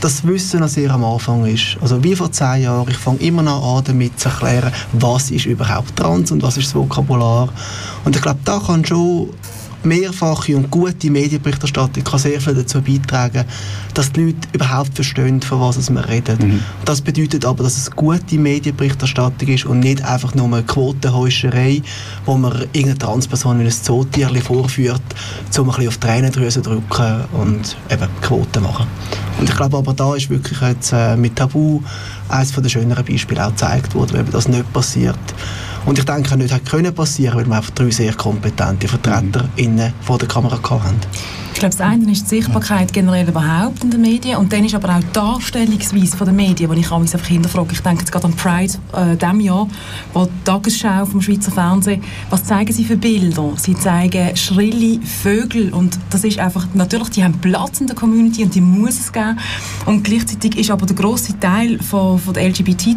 das 0.00 0.26
Wissen 0.26 0.58
noch 0.58 0.66
sehr 0.66 0.90
am 0.90 1.04
Anfang 1.04 1.46
ist. 1.46 1.76
Also 1.80 2.02
wie 2.02 2.16
vor 2.16 2.32
zehn 2.32 2.62
Jahren, 2.62 2.90
ich 2.90 2.96
fange 2.96 3.20
immer 3.20 3.42
noch 3.42 3.76
an, 3.76 3.84
damit 3.84 4.18
zu 4.18 4.28
erklären, 4.28 4.72
was 4.94 5.30
ist 5.30 5.46
überhaupt 5.46 5.94
trans 5.94 6.32
und 6.32 6.42
was 6.42 6.56
ist 6.56 6.66
das 6.66 6.74
Vokabular. 6.74 7.48
Und 8.04 8.16
ich 8.16 8.22
glaube, 8.22 8.40
da 8.44 8.58
kann 8.58 8.84
schon 8.84 9.28
mehrfache 9.84 10.56
und 10.56 10.70
gute 10.70 11.10
Medienberichterstattung 11.10 12.04
kann 12.04 12.18
sehr 12.18 12.40
viel 12.40 12.54
dazu 12.54 12.80
beitragen, 12.82 13.44
dass 13.94 14.12
die 14.12 14.26
Leute 14.26 14.48
überhaupt 14.52 14.94
verstehen, 14.94 15.40
von 15.42 15.60
was 15.60 15.90
wir 15.90 16.08
reden. 16.08 16.38
Mhm. 16.38 16.60
Das 16.84 17.00
bedeutet 17.00 17.44
aber, 17.44 17.64
dass 17.64 17.76
es 17.76 17.90
gute 17.90 18.38
Medienberichterstattung 18.38 19.48
ist 19.48 19.66
und 19.66 19.80
nicht 19.80 20.02
einfach 20.04 20.34
nur 20.34 20.46
eine 20.46 20.62
Quotenhäuscherei, 20.62 21.82
wo 22.26 22.36
man 22.36 22.52
irgendeine 22.72 22.98
Transperson 22.98 23.60
wie 23.60 23.64
ein 23.64 23.70
Zootierchen 23.70 24.42
vorführt, 24.42 25.02
um 25.58 25.70
ein 25.70 25.76
bisschen 25.76 25.88
auf 25.88 25.96
die 25.98 26.06
Tränendrüse 26.06 26.62
zu 26.62 26.70
drücken 26.70 27.24
und 27.32 27.76
eben 27.90 28.08
Quoten 28.22 28.62
machen. 28.62 28.86
Und 29.38 29.48
ich 29.48 29.56
glaube 29.56 29.78
aber, 29.78 29.94
da 29.94 30.14
ist 30.14 30.28
wirklich 30.28 30.60
jetzt 30.60 30.92
äh, 30.92 31.16
mit 31.16 31.36
Tabu 31.36 31.80
eines 32.28 32.52
der 32.52 32.68
schöneren 32.68 33.04
Beispiele 33.04 33.44
auch 33.44 33.50
gezeigt 33.50 33.94
worden, 33.94 34.12
wenn 34.14 34.30
das 34.30 34.48
nicht 34.48 34.70
passiert. 34.72 35.18
Und 35.86 35.98
ich 35.98 36.04
denke, 36.04 36.36
nicht 36.36 36.52
hätte 36.52 36.70
können 36.70 36.94
passieren, 36.94 37.36
weil 37.36 37.46
wir 37.46 37.56
einfach 37.56 37.70
drei 37.70 37.90
sehr 37.90 38.14
kompetente 38.14 38.86
Vertreter 38.86 39.48
mhm. 39.56 39.92
vor 40.02 40.18
der 40.18 40.28
Kamera 40.28 40.56
hatten. 40.56 41.00
Ich 41.52 41.58
glaube, 41.58 41.76
das 41.76 41.80
eine 41.80 42.10
ist 42.10 42.30
die 42.30 42.36
Sichtbarkeit 42.36 42.92
generell 42.92 43.28
überhaupt 43.28 43.84
in 43.84 43.90
den 43.90 44.00
Medien 44.00 44.38
und 44.38 44.52
dann 44.52 44.64
ist 44.64 44.74
aber 44.74 44.96
auch 44.96 45.00
die 45.00 45.12
Darstellungsweise 45.12 46.24
der 46.24 46.32
Medien, 46.32 46.70
die 46.70 46.80
ich 46.80 46.90
mich 46.90 46.92
einfach 46.92 47.26
hinterfrage. 47.26 47.72
Ich 47.72 47.80
denke 47.80 48.00
jetzt 48.00 48.12
gerade 48.12 48.26
an 48.26 48.34
Pride 48.34 48.72
äh, 48.94 49.16
diesem 49.16 49.40
Jahr, 49.40 49.68
wo 50.14 50.24
die 50.24 50.30
Tagesschau 50.44 51.04
vom 51.04 51.20
Schweizer 51.20 51.50
Fernsehen, 51.50 52.02
was 52.30 52.44
zeigen 52.44 52.72
sie 52.72 52.84
für 52.84 52.96
Bilder? 52.96 53.52
Sie 53.56 53.74
zeigen 53.74 54.34
schrille 54.36 55.00
Vögel 55.02 55.74
und 55.74 55.98
das 56.08 56.24
ist 56.24 56.38
einfach, 56.38 56.66
natürlich, 56.72 57.10
die 57.10 57.24
haben 57.24 57.38
Platz 57.40 57.80
in 57.80 57.88
der 57.88 57.96
Community 57.96 58.44
und 58.44 58.54
die 58.54 58.62
muss 58.62 58.98
es 58.98 59.12
geben 59.12 59.38
und 59.86 60.04
gleichzeitig 60.04 60.56
ist 60.56 60.70
aber 60.70 60.86
der 60.86 60.96
grosse 60.96 61.38
Teil 61.40 61.78
von, 61.82 62.18
von 62.18 62.32
der 62.32 62.48
LGBT 62.48 62.96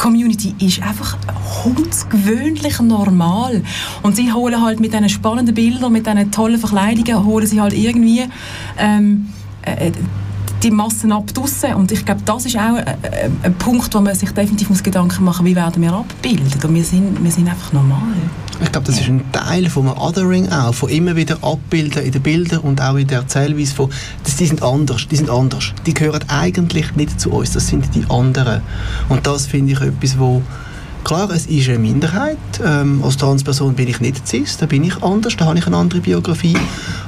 Community 0.00 0.54
ist 0.58 0.82
einfach 0.82 1.18
hundsgewöhnlich 1.62 2.80
normal. 2.80 3.62
Und 4.02 4.16
sie 4.16 4.32
holen 4.32 4.62
halt 4.62 4.80
mit 4.80 4.94
diesen 4.94 5.10
spannenden 5.10 5.54
Bildern, 5.54 5.92
mit 5.92 6.06
diesen 6.06 6.30
tollen 6.32 6.58
Verkleidungen, 6.58 7.24
holen 7.26 7.46
sie 7.46 7.60
halt 7.60 7.74
irgendwie 7.74 8.24
ähm, 8.78 9.28
äh, 9.62 9.92
die 10.62 10.70
Massen 10.70 11.12
ab 11.12 11.26
draussen. 11.34 11.74
Und 11.74 11.92
ich 11.92 12.06
glaube, 12.06 12.22
das 12.24 12.46
ist 12.46 12.56
auch 12.56 12.76
ein, 12.76 12.84
ein, 13.42 13.54
Punkt, 13.58 13.94
wo 13.94 14.00
man 14.00 14.14
sich 14.14 14.30
definitiv 14.30 14.70
muss 14.70 14.82
Gedanken 14.82 15.22
machen 15.22 15.44
muss, 15.44 15.50
wie 15.50 15.56
werden 15.56 15.82
wir 15.82 15.92
abgebildet. 15.92 16.64
Und 16.64 16.74
wir 16.74 16.84
sind, 16.84 17.22
wir 17.22 17.30
sind 17.30 17.48
einfach 17.48 17.72
normal. 17.74 18.14
Ich 18.62 18.72
glaube, 18.72 18.86
das 18.86 19.00
ist 19.00 19.08
ein 19.08 19.22
Teil 19.32 19.66
einem 19.66 19.88
Othering 19.96 20.50
auch, 20.50 20.74
von 20.74 20.90
immer 20.90 21.16
wieder 21.16 21.38
abbilden 21.42 22.02
in 22.02 22.12
den 22.12 22.22
Bildern 22.22 22.60
und 22.60 22.80
auch 22.80 22.96
in 22.96 23.06
der 23.06 23.20
Erzählweise 23.20 23.74
von, 23.74 23.90
dass 24.22 24.36
die 24.36 24.46
sind 24.46 24.62
anders, 24.62 25.08
die 25.08 25.16
sind 25.16 25.30
anders. 25.30 25.72
Die 25.86 25.94
gehören 25.94 26.24
eigentlich 26.28 26.94
nicht 26.94 27.20
zu 27.20 27.32
uns, 27.32 27.52
das 27.52 27.68
sind 27.68 27.94
die 27.94 28.04
anderen. 28.08 28.62
Und 29.08 29.26
das 29.26 29.46
finde 29.46 29.72
ich 29.72 29.80
etwas, 29.80 30.18
wo 30.18 30.42
Klar, 31.04 31.30
es 31.30 31.46
ist 31.46 31.68
eine 31.68 31.78
Minderheit. 31.78 32.38
Ähm, 32.64 33.02
als 33.02 33.16
Transperson 33.16 33.74
bin 33.74 33.88
ich 33.88 34.00
nicht 34.00 34.26
cis, 34.28 34.56
da 34.58 34.66
bin 34.66 34.84
ich 34.84 35.02
anders, 35.02 35.36
da 35.36 35.46
habe 35.46 35.58
ich 35.58 35.66
eine 35.66 35.76
andere 35.76 36.00
Biografie. 36.00 36.56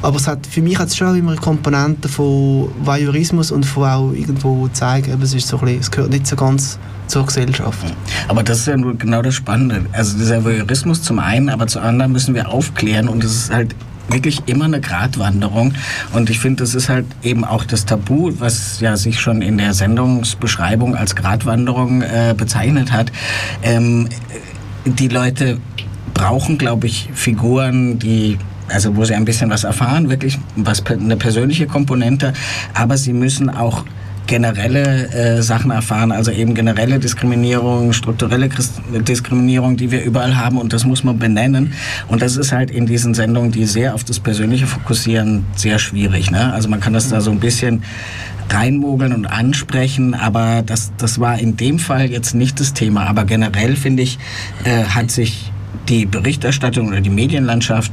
Aber 0.00 0.16
es 0.16 0.26
hat, 0.26 0.46
für 0.46 0.62
mich 0.62 0.78
hat 0.78 0.88
es 0.88 0.96
schon 0.96 1.16
immer 1.16 1.32
eine 1.32 1.40
Komponente 1.40 2.08
von 2.08 2.70
Voyeurismus 2.82 3.52
und 3.52 3.64
von 3.64 3.88
auch 3.88 4.12
irgendwo 4.12 4.68
zeigen, 4.68 5.20
es, 5.22 5.34
ist 5.34 5.48
so 5.48 5.58
bisschen, 5.58 5.80
es 5.80 5.90
gehört 5.90 6.10
nicht 6.10 6.26
so 6.26 6.36
ganz 6.36 6.78
zur 7.06 7.26
Gesellschaft. 7.26 7.78
Aber 8.28 8.42
das 8.42 8.60
ist 8.60 8.66
ja 8.66 8.76
nur 8.76 8.94
genau 8.96 9.22
das 9.22 9.34
Spannende. 9.34 9.84
Also 9.92 10.16
dieser 10.16 10.44
Voyeurismus 10.44 11.02
zum 11.02 11.18
einen, 11.18 11.50
aber 11.50 11.66
zum 11.66 11.82
anderen 11.82 12.12
müssen 12.12 12.34
wir 12.34 12.48
aufklären 12.48 13.08
und 13.08 13.22
es 13.22 13.34
ist 13.34 13.52
halt 13.52 13.74
wirklich 14.12 14.42
immer 14.46 14.66
eine 14.66 14.80
Gratwanderung. 14.80 15.74
Und 16.12 16.30
ich 16.30 16.38
finde, 16.38 16.62
das 16.62 16.74
ist 16.74 16.88
halt 16.88 17.06
eben 17.22 17.44
auch 17.44 17.64
das 17.64 17.86
Tabu, 17.86 18.32
was 18.38 18.80
ja 18.80 18.96
sich 18.96 19.20
schon 19.20 19.42
in 19.42 19.58
der 19.58 19.74
Sendungsbeschreibung 19.74 20.96
als 20.96 21.16
Gratwanderung 21.16 22.02
äh, 22.02 22.34
bezeichnet 22.36 22.92
hat. 22.92 23.12
Ähm, 23.62 24.08
die 24.84 25.08
Leute 25.08 25.58
brauchen, 26.14 26.58
glaube 26.58 26.86
ich, 26.86 27.08
Figuren, 27.14 27.98
die 27.98 28.38
also 28.68 28.96
wo 28.96 29.04
sie 29.04 29.14
ein 29.14 29.24
bisschen 29.24 29.50
was 29.50 29.64
erfahren, 29.64 30.08
wirklich 30.08 30.38
was 30.56 30.84
eine 30.86 31.16
persönliche 31.16 31.66
Komponente, 31.66 32.32
aber 32.72 32.96
sie 32.96 33.12
müssen 33.12 33.50
auch 33.50 33.84
generelle 34.26 35.08
äh, 35.08 35.42
Sachen 35.42 35.70
erfahren, 35.70 36.12
also 36.12 36.30
eben 36.30 36.54
generelle 36.54 36.98
Diskriminierung, 36.98 37.92
strukturelle 37.92 38.48
Diskriminierung, 38.48 39.76
die 39.76 39.90
wir 39.90 40.04
überall 40.04 40.36
haben 40.36 40.58
und 40.58 40.72
das 40.72 40.84
muss 40.84 41.04
man 41.04 41.18
benennen. 41.18 41.72
Und 42.08 42.22
das 42.22 42.36
ist 42.36 42.52
halt 42.52 42.70
in 42.70 42.86
diesen 42.86 43.14
Sendungen, 43.14 43.50
die 43.50 43.64
sehr 43.64 43.94
auf 43.94 44.04
das 44.04 44.20
Persönliche 44.20 44.66
fokussieren, 44.66 45.44
sehr 45.56 45.78
schwierig. 45.78 46.30
Ne? 46.30 46.52
Also 46.52 46.68
man 46.68 46.80
kann 46.80 46.92
das 46.92 47.08
da 47.08 47.20
so 47.20 47.30
ein 47.30 47.40
bisschen 47.40 47.82
reinmogeln 48.48 49.12
und 49.12 49.26
ansprechen, 49.26 50.14
aber 50.14 50.62
das, 50.64 50.92
das 50.98 51.18
war 51.18 51.38
in 51.38 51.56
dem 51.56 51.78
Fall 51.78 52.10
jetzt 52.10 52.34
nicht 52.34 52.60
das 52.60 52.74
Thema. 52.74 53.06
Aber 53.06 53.24
generell 53.24 53.76
finde 53.76 54.02
ich, 54.02 54.18
äh, 54.64 54.84
hat 54.84 55.10
sich 55.10 55.52
die 55.88 56.06
Berichterstattung 56.06 56.88
oder 56.88 57.00
die 57.00 57.10
Medienlandschaft 57.10 57.92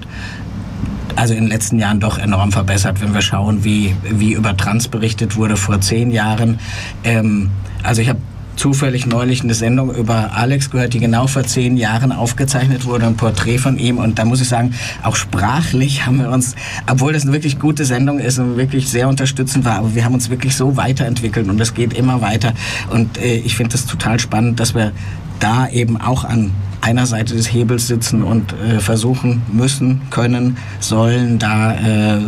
also 1.15 1.33
in 1.33 1.41
den 1.41 1.49
letzten 1.49 1.79
Jahren 1.79 1.99
doch 1.99 2.17
enorm 2.17 2.51
verbessert, 2.51 3.01
wenn 3.01 3.13
wir 3.13 3.21
schauen, 3.21 3.63
wie, 3.63 3.95
wie 4.03 4.33
über 4.33 4.55
Trans 4.55 4.87
berichtet 4.87 5.35
wurde 5.35 5.57
vor 5.57 5.81
zehn 5.81 6.11
Jahren. 6.11 6.59
Ähm, 7.03 7.49
also 7.83 8.01
ich 8.01 8.09
habe 8.09 8.19
zufällig 8.59 9.05
neulich 9.05 9.41
eine 9.41 9.53
Sendung 9.53 9.93
über 9.95 10.33
Alex 10.33 10.69
gehört, 10.69 10.93
die 10.93 10.99
genau 10.99 11.27
vor 11.27 11.43
zehn 11.43 11.77
Jahren 11.77 12.11
aufgezeichnet 12.11 12.85
wurde, 12.85 13.07
ein 13.07 13.15
Porträt 13.15 13.57
von 13.57 13.77
ihm. 13.77 13.97
Und 13.97 14.19
da 14.19 14.25
muss 14.25 14.41
ich 14.41 14.49
sagen, 14.49 14.73
auch 15.01 15.15
sprachlich 15.15 16.05
haben 16.05 16.19
wir 16.19 16.29
uns, 16.29 16.55
obwohl 16.89 17.13
das 17.13 17.23
eine 17.23 17.31
wirklich 17.31 17.57
gute 17.57 17.85
Sendung 17.85 18.19
ist 18.19 18.37
und 18.37 18.57
wirklich 18.57 18.89
sehr 18.89 19.07
unterstützend 19.07 19.63
war, 19.63 19.77
aber 19.77 19.95
wir 19.95 20.03
haben 20.03 20.13
uns 20.13 20.29
wirklich 20.29 20.55
so 20.55 20.75
weiterentwickelt 20.75 21.47
und 21.47 21.59
es 21.61 21.73
geht 21.73 21.93
immer 21.93 22.21
weiter. 22.21 22.53
Und 22.89 23.17
äh, 23.17 23.35
ich 23.35 23.55
finde 23.55 23.71
das 23.71 23.85
total 23.85 24.19
spannend, 24.19 24.59
dass 24.59 24.75
wir 24.75 24.91
da 25.39 25.69
eben 25.69 25.99
auch 25.99 26.25
an 26.25 26.51
einer 26.81 27.05
Seite 27.05 27.35
des 27.35 27.51
Hebels 27.51 27.87
sitzen 27.87 28.23
und 28.23 28.53
äh, 28.53 28.79
versuchen 28.79 29.41
müssen, 29.51 30.01
können, 30.09 30.57
sollen, 30.79 31.39
da 31.39 31.73
äh, 31.73 32.19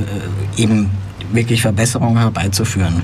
eben 0.58 0.90
wirklich 1.32 1.62
Verbesserungen 1.62 2.18
herbeizuführen. 2.18 3.02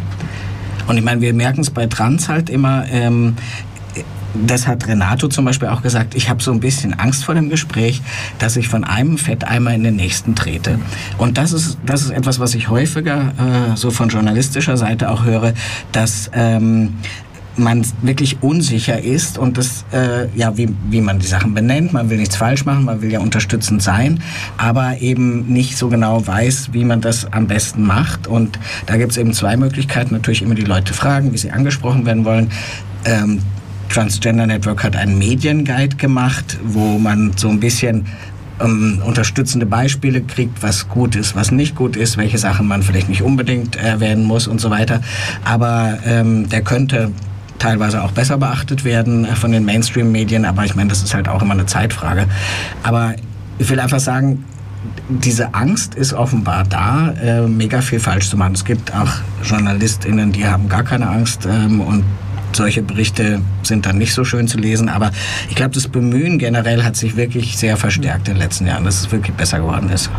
Und 0.88 0.98
ich 0.98 1.04
meine, 1.04 1.22
wir 1.22 1.34
merken 1.34 1.62
es 1.62 1.70
bei 1.70 1.86
Trans 1.88 2.30
halt 2.30 2.50
immer, 2.50 2.86
ähm, 2.90 3.36
das 4.46 4.68
hat 4.68 4.88
Renato 4.88 5.28
zum 5.28 5.46
Beispiel 5.46 5.70
auch 5.70 5.82
gesagt, 5.82 6.16
ich 6.16 6.30
habe 6.30 6.44
so 6.44 6.52
ein 6.52 6.60
bisschen 6.60 6.94
Angst 6.94 7.26
vor 7.26 7.34
dem 7.34 7.50
Gespräch, 7.50 8.02
dass 8.40 8.56
ich 8.56 8.68
von 8.68 8.84
einem 8.84 9.18
Fetteimer 9.18 9.74
in 9.74 9.84
den 9.84 9.96
nächsten 9.96 10.36
trete. 10.36 10.80
Und 11.18 11.38
das 11.38 11.54
ist, 11.54 11.78
das 11.86 12.04
ist 12.04 12.12
etwas, 12.12 12.40
was 12.40 12.54
ich 12.54 12.70
häufiger 12.70 13.34
äh, 13.74 13.76
so 13.76 13.90
von 13.92 14.10
journalistischer 14.10 14.78
Seite 14.78 15.10
auch 15.10 15.24
höre, 15.24 15.54
dass 15.92 16.30
ähm, 16.34 16.96
man 17.58 17.86
wirklich 18.02 18.42
unsicher 18.42 19.02
ist 19.02 19.38
und 19.38 19.58
das, 19.58 19.86
äh, 19.92 20.28
ja, 20.36 20.58
wie, 20.58 20.70
wie 20.90 21.02
man 21.02 21.20
die 21.20 21.28
Sachen 21.28 21.54
benennt. 21.54 21.94
Man 21.94 22.10
will 22.10 22.18
nichts 22.18 22.36
falsch 22.36 22.66
machen, 22.66 22.86
man 22.86 23.02
will 23.02 23.12
ja 23.12 23.20
unterstützend 23.20 23.82
sein, 23.82 24.22
aber 24.58 25.02
eben 25.02 25.48
nicht 25.48 25.78
so 25.78 25.90
genau 25.90 26.26
weiß, 26.26 26.70
wie 26.74 26.84
man 26.84 27.02
das 27.02 27.32
am 27.32 27.48
besten 27.48 27.84
macht. 27.84 28.28
Und 28.28 28.60
da 28.86 28.98
gibt 28.98 29.12
es 29.12 29.18
eben 29.18 29.34
zwei 29.34 29.58
Möglichkeiten. 29.58 30.14
Natürlich 30.14 30.42
immer 30.42 30.56
die 30.56 30.64
Leute 30.64 30.94
fragen, 30.94 31.34
wie 31.34 31.38
sie 31.38 31.52
angesprochen 31.52 32.06
werden 32.06 32.26
wollen. 32.26 32.52
Ähm, 33.06 33.42
Transgender 33.90 34.46
Network 34.46 34.84
hat 34.84 34.96
einen 34.98 35.18
Medienguide 35.18 35.96
gemacht, 35.96 36.58
wo 36.64 36.98
man 37.00 37.32
so 37.38 37.48
ein 37.48 37.60
bisschen 37.60 38.06
ähm, 38.60 39.02
unterstützende 39.06 39.66
Beispiele 39.66 40.22
kriegt, 40.22 40.62
was 40.62 40.90
gut 40.90 41.16
ist, 41.16 41.36
was 41.36 41.52
nicht 41.52 41.76
gut 41.76 41.96
ist, 41.96 42.18
welche 42.18 42.38
Sachen 42.38 42.68
man 42.68 42.84
vielleicht 42.84 43.10
nicht 43.10 43.22
unbedingt 43.22 43.76
erwähnen 43.76 44.26
muss 44.26 44.48
und 44.48 44.60
so 44.60 44.70
weiter. 44.70 45.02
Aber 45.46 46.00
ähm, 46.06 46.50
der 46.50 46.62
könnte 46.62 47.12
teilweise 47.60 48.04
auch 48.04 48.12
besser 48.12 48.38
beachtet 48.38 48.84
werden 48.84 49.26
äh, 49.26 49.36
von 49.36 49.52
den 49.52 49.66
Mainstream-Medien, 49.66 50.46
aber 50.46 50.66
ich 50.66 50.76
meine, 50.76 50.90
das 50.90 51.04
ist 51.04 51.14
halt 51.14 51.28
auch 51.28 51.42
immer 51.42 51.54
eine 51.54 51.66
Zeitfrage. 51.66 52.28
Aber 52.84 53.16
ich 53.58 53.70
will 53.70 53.80
einfach 53.80 54.00
sagen, 54.00 54.46
diese 55.10 55.54
Angst 55.54 55.96
ist 55.96 56.14
offenbar 56.14 56.64
da, 56.64 57.12
äh, 57.22 57.48
mega 57.48 57.82
viel 57.82 58.00
falsch 58.00 58.30
zu 58.30 58.38
machen. 58.38 58.54
Es 58.54 58.66
gibt 58.66 58.94
auch 58.94 59.10
JournalistInnen, 59.44 60.32
die 60.32 60.46
haben 60.46 60.70
gar 60.70 60.84
keine 60.84 61.10
Angst 61.10 61.46
ähm, 61.46 61.82
und 61.82 62.04
solche 62.54 62.82
Berichte 62.82 63.42
sind 63.64 63.86
dann 63.86 63.98
nicht 63.98 64.14
so 64.14 64.24
schön 64.24 64.48
zu 64.48 64.58
lesen, 64.58 64.90
aber 64.90 65.12
ich 65.50 65.56
glaube, 65.56 65.72
das 65.76 65.88
Bemühen 65.88 66.40
generell 66.40 66.84
hat 66.84 66.96
sich 66.96 67.16
wirklich 67.16 67.58
sehr 67.58 67.78
verstärkt 67.78 68.28
in 68.28 68.36
den 68.36 68.42
letzten 68.42 68.68
Jahren, 68.68 68.84
dass 68.84 69.02
es 69.02 69.12
wirklich 69.12 69.36
besser 69.36 69.60
geworden 69.60 69.90
ist. 69.90 70.10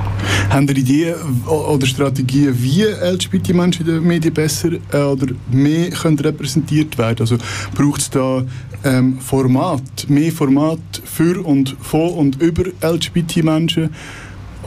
Haben 0.51 0.69
Sie 0.69 0.75
Ideen 0.75 1.15
oder 1.47 1.87
Strategien, 1.87 2.55
wie 2.63 2.85
LGBT-Menschen 2.85 3.87
in 3.87 3.95
den 3.95 4.05
Medien 4.05 4.35
besser 4.35 4.71
äh, 4.93 4.97
oder 4.99 5.27
mehr 5.51 5.91
können 5.91 6.19
repräsentiert 6.19 6.97
werden? 6.99 7.21
Also 7.21 7.39
braucht 7.75 8.01
es 8.01 8.11
da 8.11 8.43
ähm, 8.85 9.19
Format, 9.21 9.83
mehr 10.09 10.33
Format 10.33 10.79
für 11.05 11.45
und 11.45 11.77
von 11.81 12.11
und 12.11 12.41
über 12.41 12.65
LGBT-Menschen? 12.83 13.91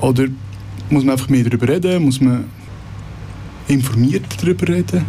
Oder 0.01 0.25
muss 0.89 1.03
man 1.03 1.13
einfach 1.13 1.29
mehr 1.29 1.43
darüber 1.43 1.67
reden? 1.67 2.03
Muss 2.03 2.19
man 2.19 2.45
informiert 3.67 4.25
darüber 4.41 4.67
reden? 4.67 5.05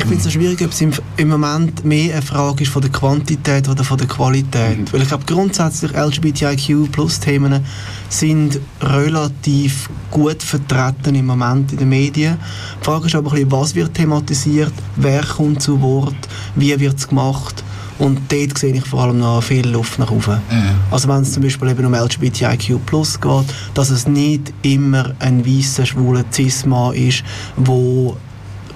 Ich 0.00 0.06
finde 0.06 0.16
es 0.16 0.24
so 0.24 0.30
schwierig, 0.30 0.62
ob 0.62 0.70
es 0.70 0.80
im, 0.80 0.92
im, 1.18 1.28
Moment 1.28 1.84
mehr 1.84 2.14
eine 2.14 2.22
Frage 2.22 2.62
ist 2.62 2.72
von 2.72 2.80
der 2.80 2.90
Quantität 2.90 3.68
oder 3.68 3.84
von 3.84 3.98
der 3.98 4.06
Qualität. 4.06 4.78
Mhm. 4.78 4.92
Weil 4.92 5.02
ich 5.02 5.08
glaube, 5.08 5.24
grundsätzlich 5.26 5.92
LGBTIQ-Plus-Themen 5.92 7.62
sind 8.08 8.58
relativ 8.80 9.90
gut 10.10 10.42
vertreten 10.42 11.14
im 11.14 11.26
Moment 11.26 11.72
in 11.72 11.78
den 11.78 11.90
Medien. 11.90 12.38
Die 12.80 12.84
Frage 12.84 13.08
ist 13.08 13.14
aber 13.14 13.32
ein 13.32 13.34
bisschen, 13.34 13.52
was 13.52 13.74
wird 13.74 13.92
thematisiert, 13.92 14.72
wer 14.96 15.22
kommt 15.22 15.60
zu 15.60 15.82
Wort, 15.82 16.16
wie 16.56 16.80
wird 16.80 16.96
es 16.96 17.06
gemacht 17.06 17.62
und 17.98 18.20
dort 18.32 18.56
sehe 18.56 18.72
ich 18.72 18.86
vor 18.86 19.02
allem 19.02 19.18
noch 19.18 19.42
viel 19.42 19.68
Luft 19.68 19.98
nach 19.98 20.10
oben. 20.10 20.40
Mhm. 20.50 20.76
Also 20.90 21.08
wenn 21.08 21.20
es 21.20 21.34
zum 21.34 21.42
Beispiel 21.42 21.68
eben 21.68 21.84
um 21.84 21.94
LGBTIQ 21.94 22.86
Plus 22.86 23.20
geht, 23.20 23.44
dass 23.74 23.90
es 23.90 24.06
nicht 24.06 24.50
immer 24.62 25.12
ein 25.18 25.44
weißer, 25.44 25.84
schwuler 25.84 26.24
Cis-Mann 26.32 26.94
ist, 26.94 27.22
wo 27.56 28.16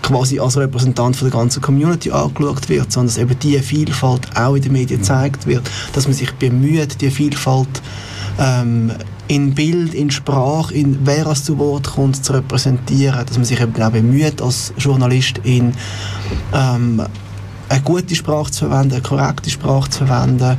quasi 0.05 0.39
als 0.39 0.59
Repräsentant 0.59 1.17
von 1.17 1.31
der 1.31 1.39
ganzen 1.39 1.63
Community 1.63 2.11
angeschaut 2.11 2.69
wird, 2.69 2.93
sondern 2.93 3.09
dass 3.09 3.19
eben 3.19 3.39
diese 3.39 3.63
Vielfalt 3.63 4.29
auch 4.37 4.55
in 4.55 4.63
den 4.63 4.73
Medien 4.73 5.01
gezeigt 5.01 5.47
wird, 5.47 5.69
dass 5.95 6.07
man 6.07 6.15
sich 6.15 6.31
bemüht, 6.33 7.01
die 7.01 7.11
Vielfalt 7.11 7.83
ähm, 8.39 8.93
in 9.29 9.55
Bild, 9.55 9.95
in 9.95 10.11
Sprache, 10.11 10.75
in 10.75 10.99
wer 11.05 11.27
es 11.29 11.45
zu 11.45 11.59
Wort 11.59 11.91
kommt, 11.91 12.23
zu 12.23 12.35
repräsentieren, 12.35 13.25
dass 13.25 13.39
man 13.39 13.47
sich 13.47 13.59
eben 13.59 13.83
auch 13.83 13.91
bemüht 13.91 14.43
als 14.43 14.75
Journalist 14.77 15.41
in 15.45 15.73
ähm, 16.53 17.03
eine 17.71 17.83
gute 17.83 18.15
Sprache 18.15 18.51
zu 18.51 18.69
verwenden, 18.69 18.93
eine 18.93 19.03
korrekte 19.03 19.49
Sprache 19.49 19.89
zu 19.89 20.05
verwenden, 20.05 20.59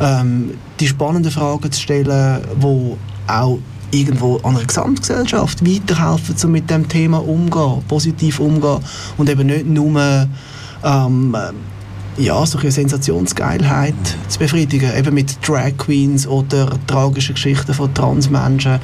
ähm, 0.00 0.50
die 0.78 0.86
spannenden 0.86 1.32
Fragen 1.32 1.72
zu 1.72 1.80
stellen, 1.80 2.42
die 2.60 2.96
auch 3.26 3.58
irgendwo 3.92 4.38
an 4.38 4.56
einer 4.56 4.64
Gesamtgesellschaft 4.64 5.64
weiterhelfen, 5.64 6.34
um 6.42 6.52
mit 6.52 6.68
dem 6.70 6.88
Thema 6.88 7.18
umzugehen, 7.18 7.84
positiv 7.86 8.40
umzugehen 8.40 8.80
und 9.18 9.30
eben 9.30 9.46
nicht 9.46 9.66
nur 9.66 10.28
ähm, 10.82 11.36
ja, 12.18 12.44
so 12.44 12.58
eine 12.58 12.70
Sensationsgeilheit 12.70 13.94
zu 14.28 14.38
befriedigen, 14.38 14.90
eben 14.96 15.14
mit 15.14 15.36
Drag 15.46 15.76
Queens 15.78 16.26
oder 16.26 16.72
tragischen 16.86 17.34
Geschichten 17.34 17.72
von 17.72 17.92
Transmenschen, 17.94 18.80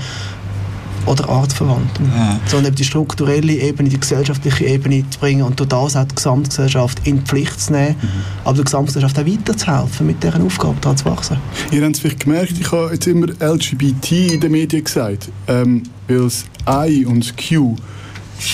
oder 1.08 1.28
Artverwandten. 1.28 2.10
Ja. 2.14 2.38
Sondern 2.46 2.74
die 2.74 2.84
strukturelle 2.84 3.52
Ebene, 3.54 3.88
die 3.88 3.98
gesellschaftliche 3.98 4.66
Ebene 4.66 5.04
zu 5.10 5.18
bringen 5.18 5.42
und 5.42 5.58
durch 5.58 5.68
das 5.68 5.96
auch 5.96 6.04
die 6.04 6.14
Gesamtgesellschaft 6.14 7.06
in 7.06 7.18
die 7.18 7.24
Pflicht 7.24 7.60
zu 7.60 7.72
nehmen, 7.72 7.96
mhm. 8.00 8.08
aber 8.44 8.56
der 8.56 8.64
Gesamtgesellschaft 8.64 9.18
auch 9.18 9.26
weiterzuhelfen, 9.26 10.06
mit 10.06 10.22
deren 10.22 10.42
Aufgabe 10.42 10.76
daran 10.80 10.96
zu 10.96 11.04
wachsen. 11.06 11.38
Ihr 11.70 11.82
habt 11.82 11.94
es 11.94 12.00
vielleicht 12.00 12.20
gemerkt, 12.20 12.52
ich 12.58 12.70
habe 12.70 12.92
jetzt 12.92 13.06
immer 13.06 13.26
LGBT 13.26 14.12
in 14.32 14.40
den 14.40 14.52
Medien 14.52 14.84
gesagt, 14.84 15.30
ähm, 15.46 15.82
weil 16.06 16.18
das 16.18 16.44
I 16.68 17.06
und 17.06 17.24
das 17.24 17.34
Q 17.36 17.76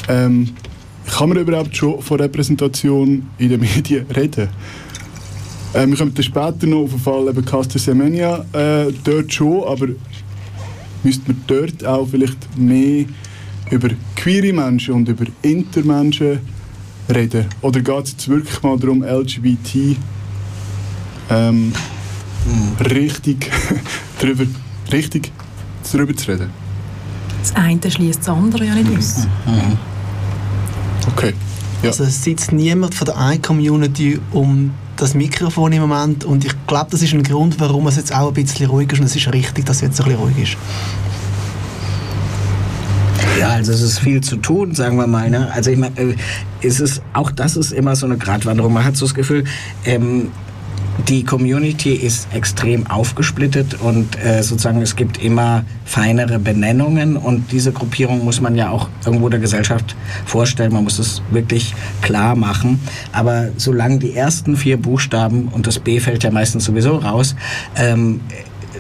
ähm, 0.08 0.50
kann 1.06 1.28
man 1.28 1.38
überhaupt 1.38 1.76
schon 1.76 2.00
von 2.00 2.20
Repräsentation 2.20 3.28
in 3.38 3.49
den 3.49 3.61
Medien 3.61 4.06
reden? 4.14 4.49
Ähm, 5.75 5.90
wir 5.90 5.99
kommen 5.99 6.14
dann 6.14 6.23
später 6.23 6.66
noch 6.66 6.84
auf 6.84 6.90
den 6.90 7.00
Fall 7.00 7.28
eben 7.28 7.44
Caster 7.44 7.80
Semenya 7.80 8.44
äh, 8.52 8.92
dort 9.02 9.32
schon, 9.32 9.64
aber 9.64 9.88
müsste 11.04 11.32
man 11.32 11.42
dort 11.46 11.84
auch 11.84 12.06
vielleicht 12.08 12.58
mehr 12.58 13.04
über 13.70 13.88
queere 14.16 14.52
Menschen 14.52 14.94
und 14.94 15.08
über 15.08 15.25
Intermenschen 15.42 16.40
reden? 17.12 17.46
Oder 17.61 17.80
geht 17.80 18.04
es 18.04 18.11
jetzt 18.12 18.28
wirklich 18.28 18.62
mal 18.62 18.78
darum, 18.78 19.02
LGBT 19.02 19.96
ähm, 21.30 21.73
mhm. 22.46 22.87
richtig, 22.87 23.50
darüber, 24.20 24.44
richtig 24.92 25.30
darüber 25.92 26.16
zu 26.16 26.32
reden? 26.32 26.50
Das 27.40 27.54
eine 27.56 27.90
schließt 27.90 28.20
das 28.20 28.28
andere 28.28 28.64
ja 28.64 28.75
nicht 28.75 28.96
aus. 28.96 29.26
Mhm. 29.46 29.78
Okay. 31.08 31.34
Ja. 31.82 31.90
Also 31.90 32.04
es 32.04 32.23
sitzt 32.23 32.52
niemand 32.52 32.94
von 32.94 33.04
der 33.04 33.18
einen 33.18 33.42
Community 33.42 34.18
um 34.32 34.73
das 34.96 35.14
Mikrofon 35.14 35.72
im 35.72 35.82
Moment 35.82 36.24
und 36.24 36.44
ich 36.44 36.54
glaube, 36.66 36.90
das 36.90 37.02
ist 37.02 37.12
ein 37.12 37.22
Grund, 37.22 37.58
warum 37.60 37.86
es 37.86 37.96
jetzt 37.96 38.14
auch 38.14 38.28
ein 38.28 38.34
bisschen 38.34 38.68
ruhig 38.70 38.92
ist 38.92 39.00
und 39.00 39.06
es 39.06 39.16
ist 39.16 39.32
richtig, 39.32 39.66
dass 39.66 39.76
es 39.76 39.82
jetzt 39.82 40.00
ein 40.00 40.06
bisschen 40.06 40.20
ruhig 40.20 40.38
ist. 40.38 40.56
Ja, 43.38 43.50
also 43.50 43.72
es 43.72 43.82
ist 43.82 43.98
viel 43.98 44.20
zu 44.20 44.36
tun, 44.36 44.74
sagen 44.74 44.96
wir 44.96 45.06
mal. 45.06 45.28
Ne? 45.28 45.50
Also 45.52 45.70
ich 45.70 45.78
meine, 45.78 45.98
äh, 45.98 46.14
es 46.62 47.02
auch 47.12 47.30
das 47.30 47.56
ist 47.56 47.72
immer 47.72 47.96
so 47.96 48.06
eine 48.06 48.16
Gratwanderung. 48.16 48.72
Man 48.72 48.84
hat 48.84 48.96
so 48.96 49.06
das 49.06 49.14
Gefühl, 49.14 49.44
ähm, 49.84 50.30
die 51.08 51.24
Community 51.24 51.92
ist 51.92 52.28
extrem 52.32 52.86
aufgesplittet 52.86 53.80
und 53.80 54.16
äh, 54.25 54.42
sozusagen 54.42 54.80
es 54.80 54.97
gibt 54.97 55.23
immer 55.23 55.64
feinere 55.84 56.38
Benennungen 56.38 57.16
und 57.16 57.52
diese 57.52 57.73
Gruppierung 57.73 58.25
muss 58.25 58.40
man 58.40 58.54
ja 58.54 58.71
auch 58.71 58.88
irgendwo 59.04 59.28
der 59.28 59.40
Gesellschaft 59.40 59.97
vorstellen. 60.25 60.73
Man 60.73 60.84
muss 60.84 60.99
es 60.99 61.23
wirklich 61.30 61.75
klar 62.00 62.36
machen. 62.36 62.80
Aber 63.12 63.49
solange 63.56 63.99
die 63.99 64.14
ersten 64.14 64.56
vier 64.56 64.76
Buchstaben 64.76 65.49
und 65.49 65.66
das 65.66 65.78
B 65.78 66.00
fällt 66.00 66.23
ja 66.25 66.30
meistens 66.30 66.64
sowieso 66.64 66.97
raus, 66.97 67.34
ähm, 67.76 68.21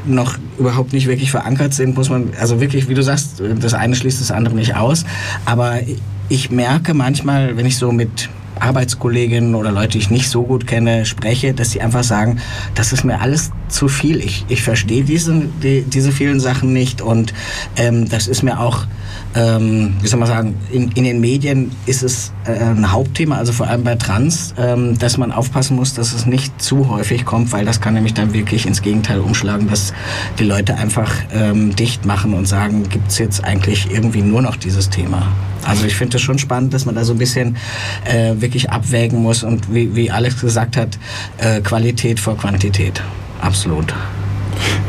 noch 0.06 0.36
überhaupt 0.58 0.92
nicht 0.92 1.06
wirklich 1.06 1.30
verankert 1.30 1.74
sind, 1.74 1.96
muss 1.96 2.10
man, 2.10 2.30
also 2.38 2.60
wirklich, 2.60 2.88
wie 2.88 2.94
du 2.94 3.02
sagst, 3.02 3.42
das 3.60 3.74
eine 3.74 3.94
schließt 3.96 4.20
das 4.20 4.30
andere 4.30 4.54
nicht 4.54 4.76
aus. 4.76 5.04
Aber 5.46 5.80
ich 6.28 6.50
merke 6.50 6.94
manchmal, 6.94 7.56
wenn 7.56 7.66
ich 7.66 7.76
so 7.76 7.92
mit 7.92 8.28
Arbeitskolleginnen 8.60 9.54
oder 9.54 9.72
Leute, 9.72 9.92
die 9.92 9.98
ich 9.98 10.10
nicht 10.10 10.28
so 10.28 10.42
gut 10.42 10.66
kenne, 10.66 11.06
spreche, 11.06 11.54
dass 11.54 11.70
sie 11.70 11.80
einfach 11.80 12.04
sagen, 12.04 12.40
das 12.74 12.92
ist 12.92 13.04
mir 13.04 13.20
alles 13.20 13.50
zu 13.68 13.88
viel. 13.88 14.18
Ich, 14.18 14.44
ich 14.48 14.62
verstehe 14.62 15.04
diese, 15.04 15.42
die, 15.62 15.82
diese 15.82 16.12
vielen 16.12 16.40
Sachen 16.40 16.72
nicht 16.72 17.00
und 17.00 17.34
ähm, 17.76 18.08
das 18.08 18.28
ist 18.28 18.42
mir 18.42 18.60
auch 18.60 18.86
ähm, 19.34 19.94
wie 20.00 20.06
soll 20.06 20.20
man 20.20 20.28
sagen, 20.28 20.56
in, 20.70 20.90
in 20.92 21.04
den 21.04 21.20
Medien 21.20 21.72
ist 21.86 22.02
es 22.02 22.32
äh, 22.44 22.52
ein 22.52 22.92
Hauptthema, 22.92 23.36
also 23.36 23.52
vor 23.52 23.66
allem 23.66 23.82
bei 23.82 23.96
Trans, 23.96 24.54
ähm, 24.56 24.98
dass 24.98 25.18
man 25.18 25.32
aufpassen 25.32 25.76
muss, 25.76 25.94
dass 25.94 26.12
es 26.12 26.26
nicht 26.26 26.60
zu 26.62 26.88
häufig 26.88 27.24
kommt, 27.24 27.52
weil 27.52 27.64
das 27.64 27.80
kann 27.80 27.94
nämlich 27.94 28.14
dann 28.14 28.32
wirklich 28.32 28.66
ins 28.66 28.82
Gegenteil 28.82 29.20
umschlagen, 29.20 29.68
dass 29.68 29.92
die 30.38 30.44
Leute 30.44 30.76
einfach 30.76 31.12
ähm, 31.32 31.74
dicht 31.74 32.04
machen 32.04 32.34
und 32.34 32.46
sagen, 32.46 32.88
gibt 32.88 33.08
es 33.08 33.18
jetzt 33.18 33.44
eigentlich 33.44 33.90
irgendwie 33.90 34.22
nur 34.22 34.42
noch 34.42 34.56
dieses 34.56 34.90
Thema. 34.90 35.26
Also 35.66 35.86
ich 35.86 35.96
finde 35.96 36.18
es 36.18 36.22
schon 36.22 36.38
spannend, 36.38 36.74
dass 36.74 36.84
man 36.84 36.94
da 36.94 37.04
so 37.04 37.12
ein 37.12 37.18
bisschen 37.18 37.56
äh, 38.04 38.34
wirklich 38.44 38.70
abwägen 38.70 39.20
muss 39.22 39.42
und 39.42 39.74
wie, 39.74 39.96
wie 39.96 40.10
Alex 40.10 40.42
gesagt 40.42 40.76
hat, 40.76 40.98
äh, 41.38 41.62
Qualität 41.62 42.20
vor 42.20 42.36
Quantität. 42.36 43.02
Absolut. 43.40 43.94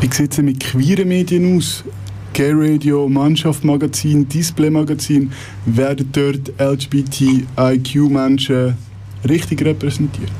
Wie 0.00 0.08
sieht 0.12 0.32
es 0.32 0.38
mit 0.38 0.60
queeren 0.60 1.08
Medien 1.08 1.56
aus? 1.56 1.82
Gay 2.34 2.52
Radio, 2.54 3.08
Mannschaft 3.08 3.64
Magazin, 3.64 4.28
Display 4.28 4.68
Magazin, 4.68 5.32
werden 5.64 6.10
dort 6.12 6.52
LGBTIQ-Menschen 6.60 8.76
richtig 9.26 9.64
repräsentiert? 9.64 10.30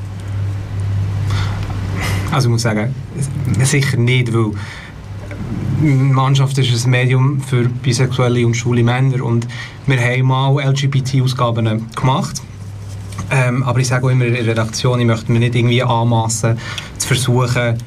Also 2.31 2.49
ich 2.49 2.51
muss 2.51 2.61
sagen, 2.61 2.93
sicher 3.63 3.97
nicht, 3.97 4.31
weil 4.31 4.51
Mannschaft 5.81 6.55
ist 6.59 6.85
ein 6.85 6.91
Medium 6.91 7.41
für 7.41 7.67
bisexuelle 7.67 8.45
und 8.45 8.55
schwule 8.55 8.83
Männer 8.83 9.23
und 9.23 9.47
wir 9.87 9.99
haben 9.99 10.27
mal 10.27 10.69
LGBT-Ausgaben 10.69 11.87
gemacht. 11.95 12.43
Ähm, 13.29 13.63
aber 13.63 13.79
ich 13.79 13.87
sage 13.87 14.05
auch 14.05 14.09
immer 14.09 14.25
in 14.25 14.33
der 14.33 14.45
Redaktion, 14.45 14.99
ich 14.99 15.05
möchte 15.05 15.31
mir 15.31 15.39
nicht 15.39 15.55
irgendwie 15.55 15.83
anmassen, 15.83 16.57
zu 16.97 17.07
versuchen, 17.07 17.77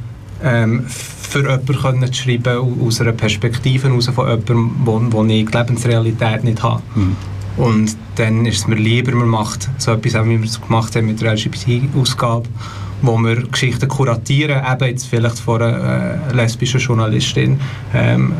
ähm, 0.42 0.86
für 0.86 1.42
jemanden 1.42 2.12
zu 2.12 2.22
schreiben 2.22 2.86
aus 2.86 3.00
einer 3.00 3.12
Perspektive 3.12 3.88
heraus 3.88 4.08
von 4.08 4.28
jemandem, 4.28 4.72
wo, 4.84 5.00
wo 5.10 5.24
ich 5.24 5.46
die 5.46 5.56
Lebensrealität 5.56 6.44
nicht 6.44 6.62
habe. 6.62 6.82
Mhm. 6.94 7.16
Und 7.56 7.96
dann 8.16 8.46
ist 8.46 8.58
es 8.58 8.66
mir 8.66 8.76
lieber, 8.76 9.14
man 9.14 9.28
macht 9.28 9.68
so 9.78 9.92
etwas, 9.92 10.14
wie 10.24 10.38
wir 10.38 10.44
es 10.44 10.60
gemacht 10.60 10.96
haben 10.96 11.06
mit 11.06 11.20
der 11.20 11.34
LGBT-Ausgabe, 11.34 12.48
wo 13.02 13.18
wir 13.18 13.42
Geschichten 13.48 13.88
kuratieren, 13.88 14.62
eben 14.72 14.88
jetzt 14.88 15.06
vielleicht 15.06 15.38
von 15.38 15.60
einer 15.62 16.30
äh, 16.30 16.32
lesbischen 16.32 16.80
Journalistin 16.80 17.60
ähm, 17.94 18.32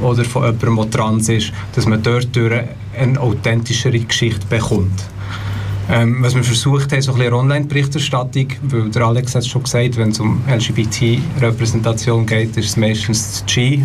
äh, 0.00 0.04
oder 0.04 0.24
von 0.24 0.44
jemandem, 0.44 0.76
der 0.76 0.90
trans 0.90 1.28
ist, 1.28 1.52
dass 1.74 1.86
man 1.86 2.02
dort 2.02 2.34
durch 2.34 2.62
eine 2.98 3.20
authentischere 3.20 3.98
Geschichte 3.98 4.46
bekommt. 4.48 5.04
Ähm, 5.94 6.22
was 6.22 6.34
wir 6.34 6.42
versucht 6.42 6.90
haben, 6.90 7.02
so 7.02 7.12
ein 7.12 7.18
bisschen 7.18 7.34
Online-Berichterstattung, 7.34 8.46
weil 8.62 8.88
der 8.88 9.02
Alex 9.02 9.34
hat 9.34 9.42
es 9.42 9.48
schon 9.48 9.62
gesagt, 9.62 9.98
wenn 9.98 10.08
es 10.08 10.20
um 10.20 10.40
LGBT-Repräsentation 10.48 12.24
geht, 12.24 12.56
ist 12.56 12.70
es 12.70 12.76
meistens 12.78 13.42
das 13.44 13.54
G, 13.54 13.82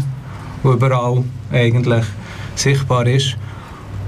wo 0.63 0.71
überall 0.71 1.21
eigentlich 1.51 2.05
sichtbar 2.55 3.05
ist. 3.07 3.35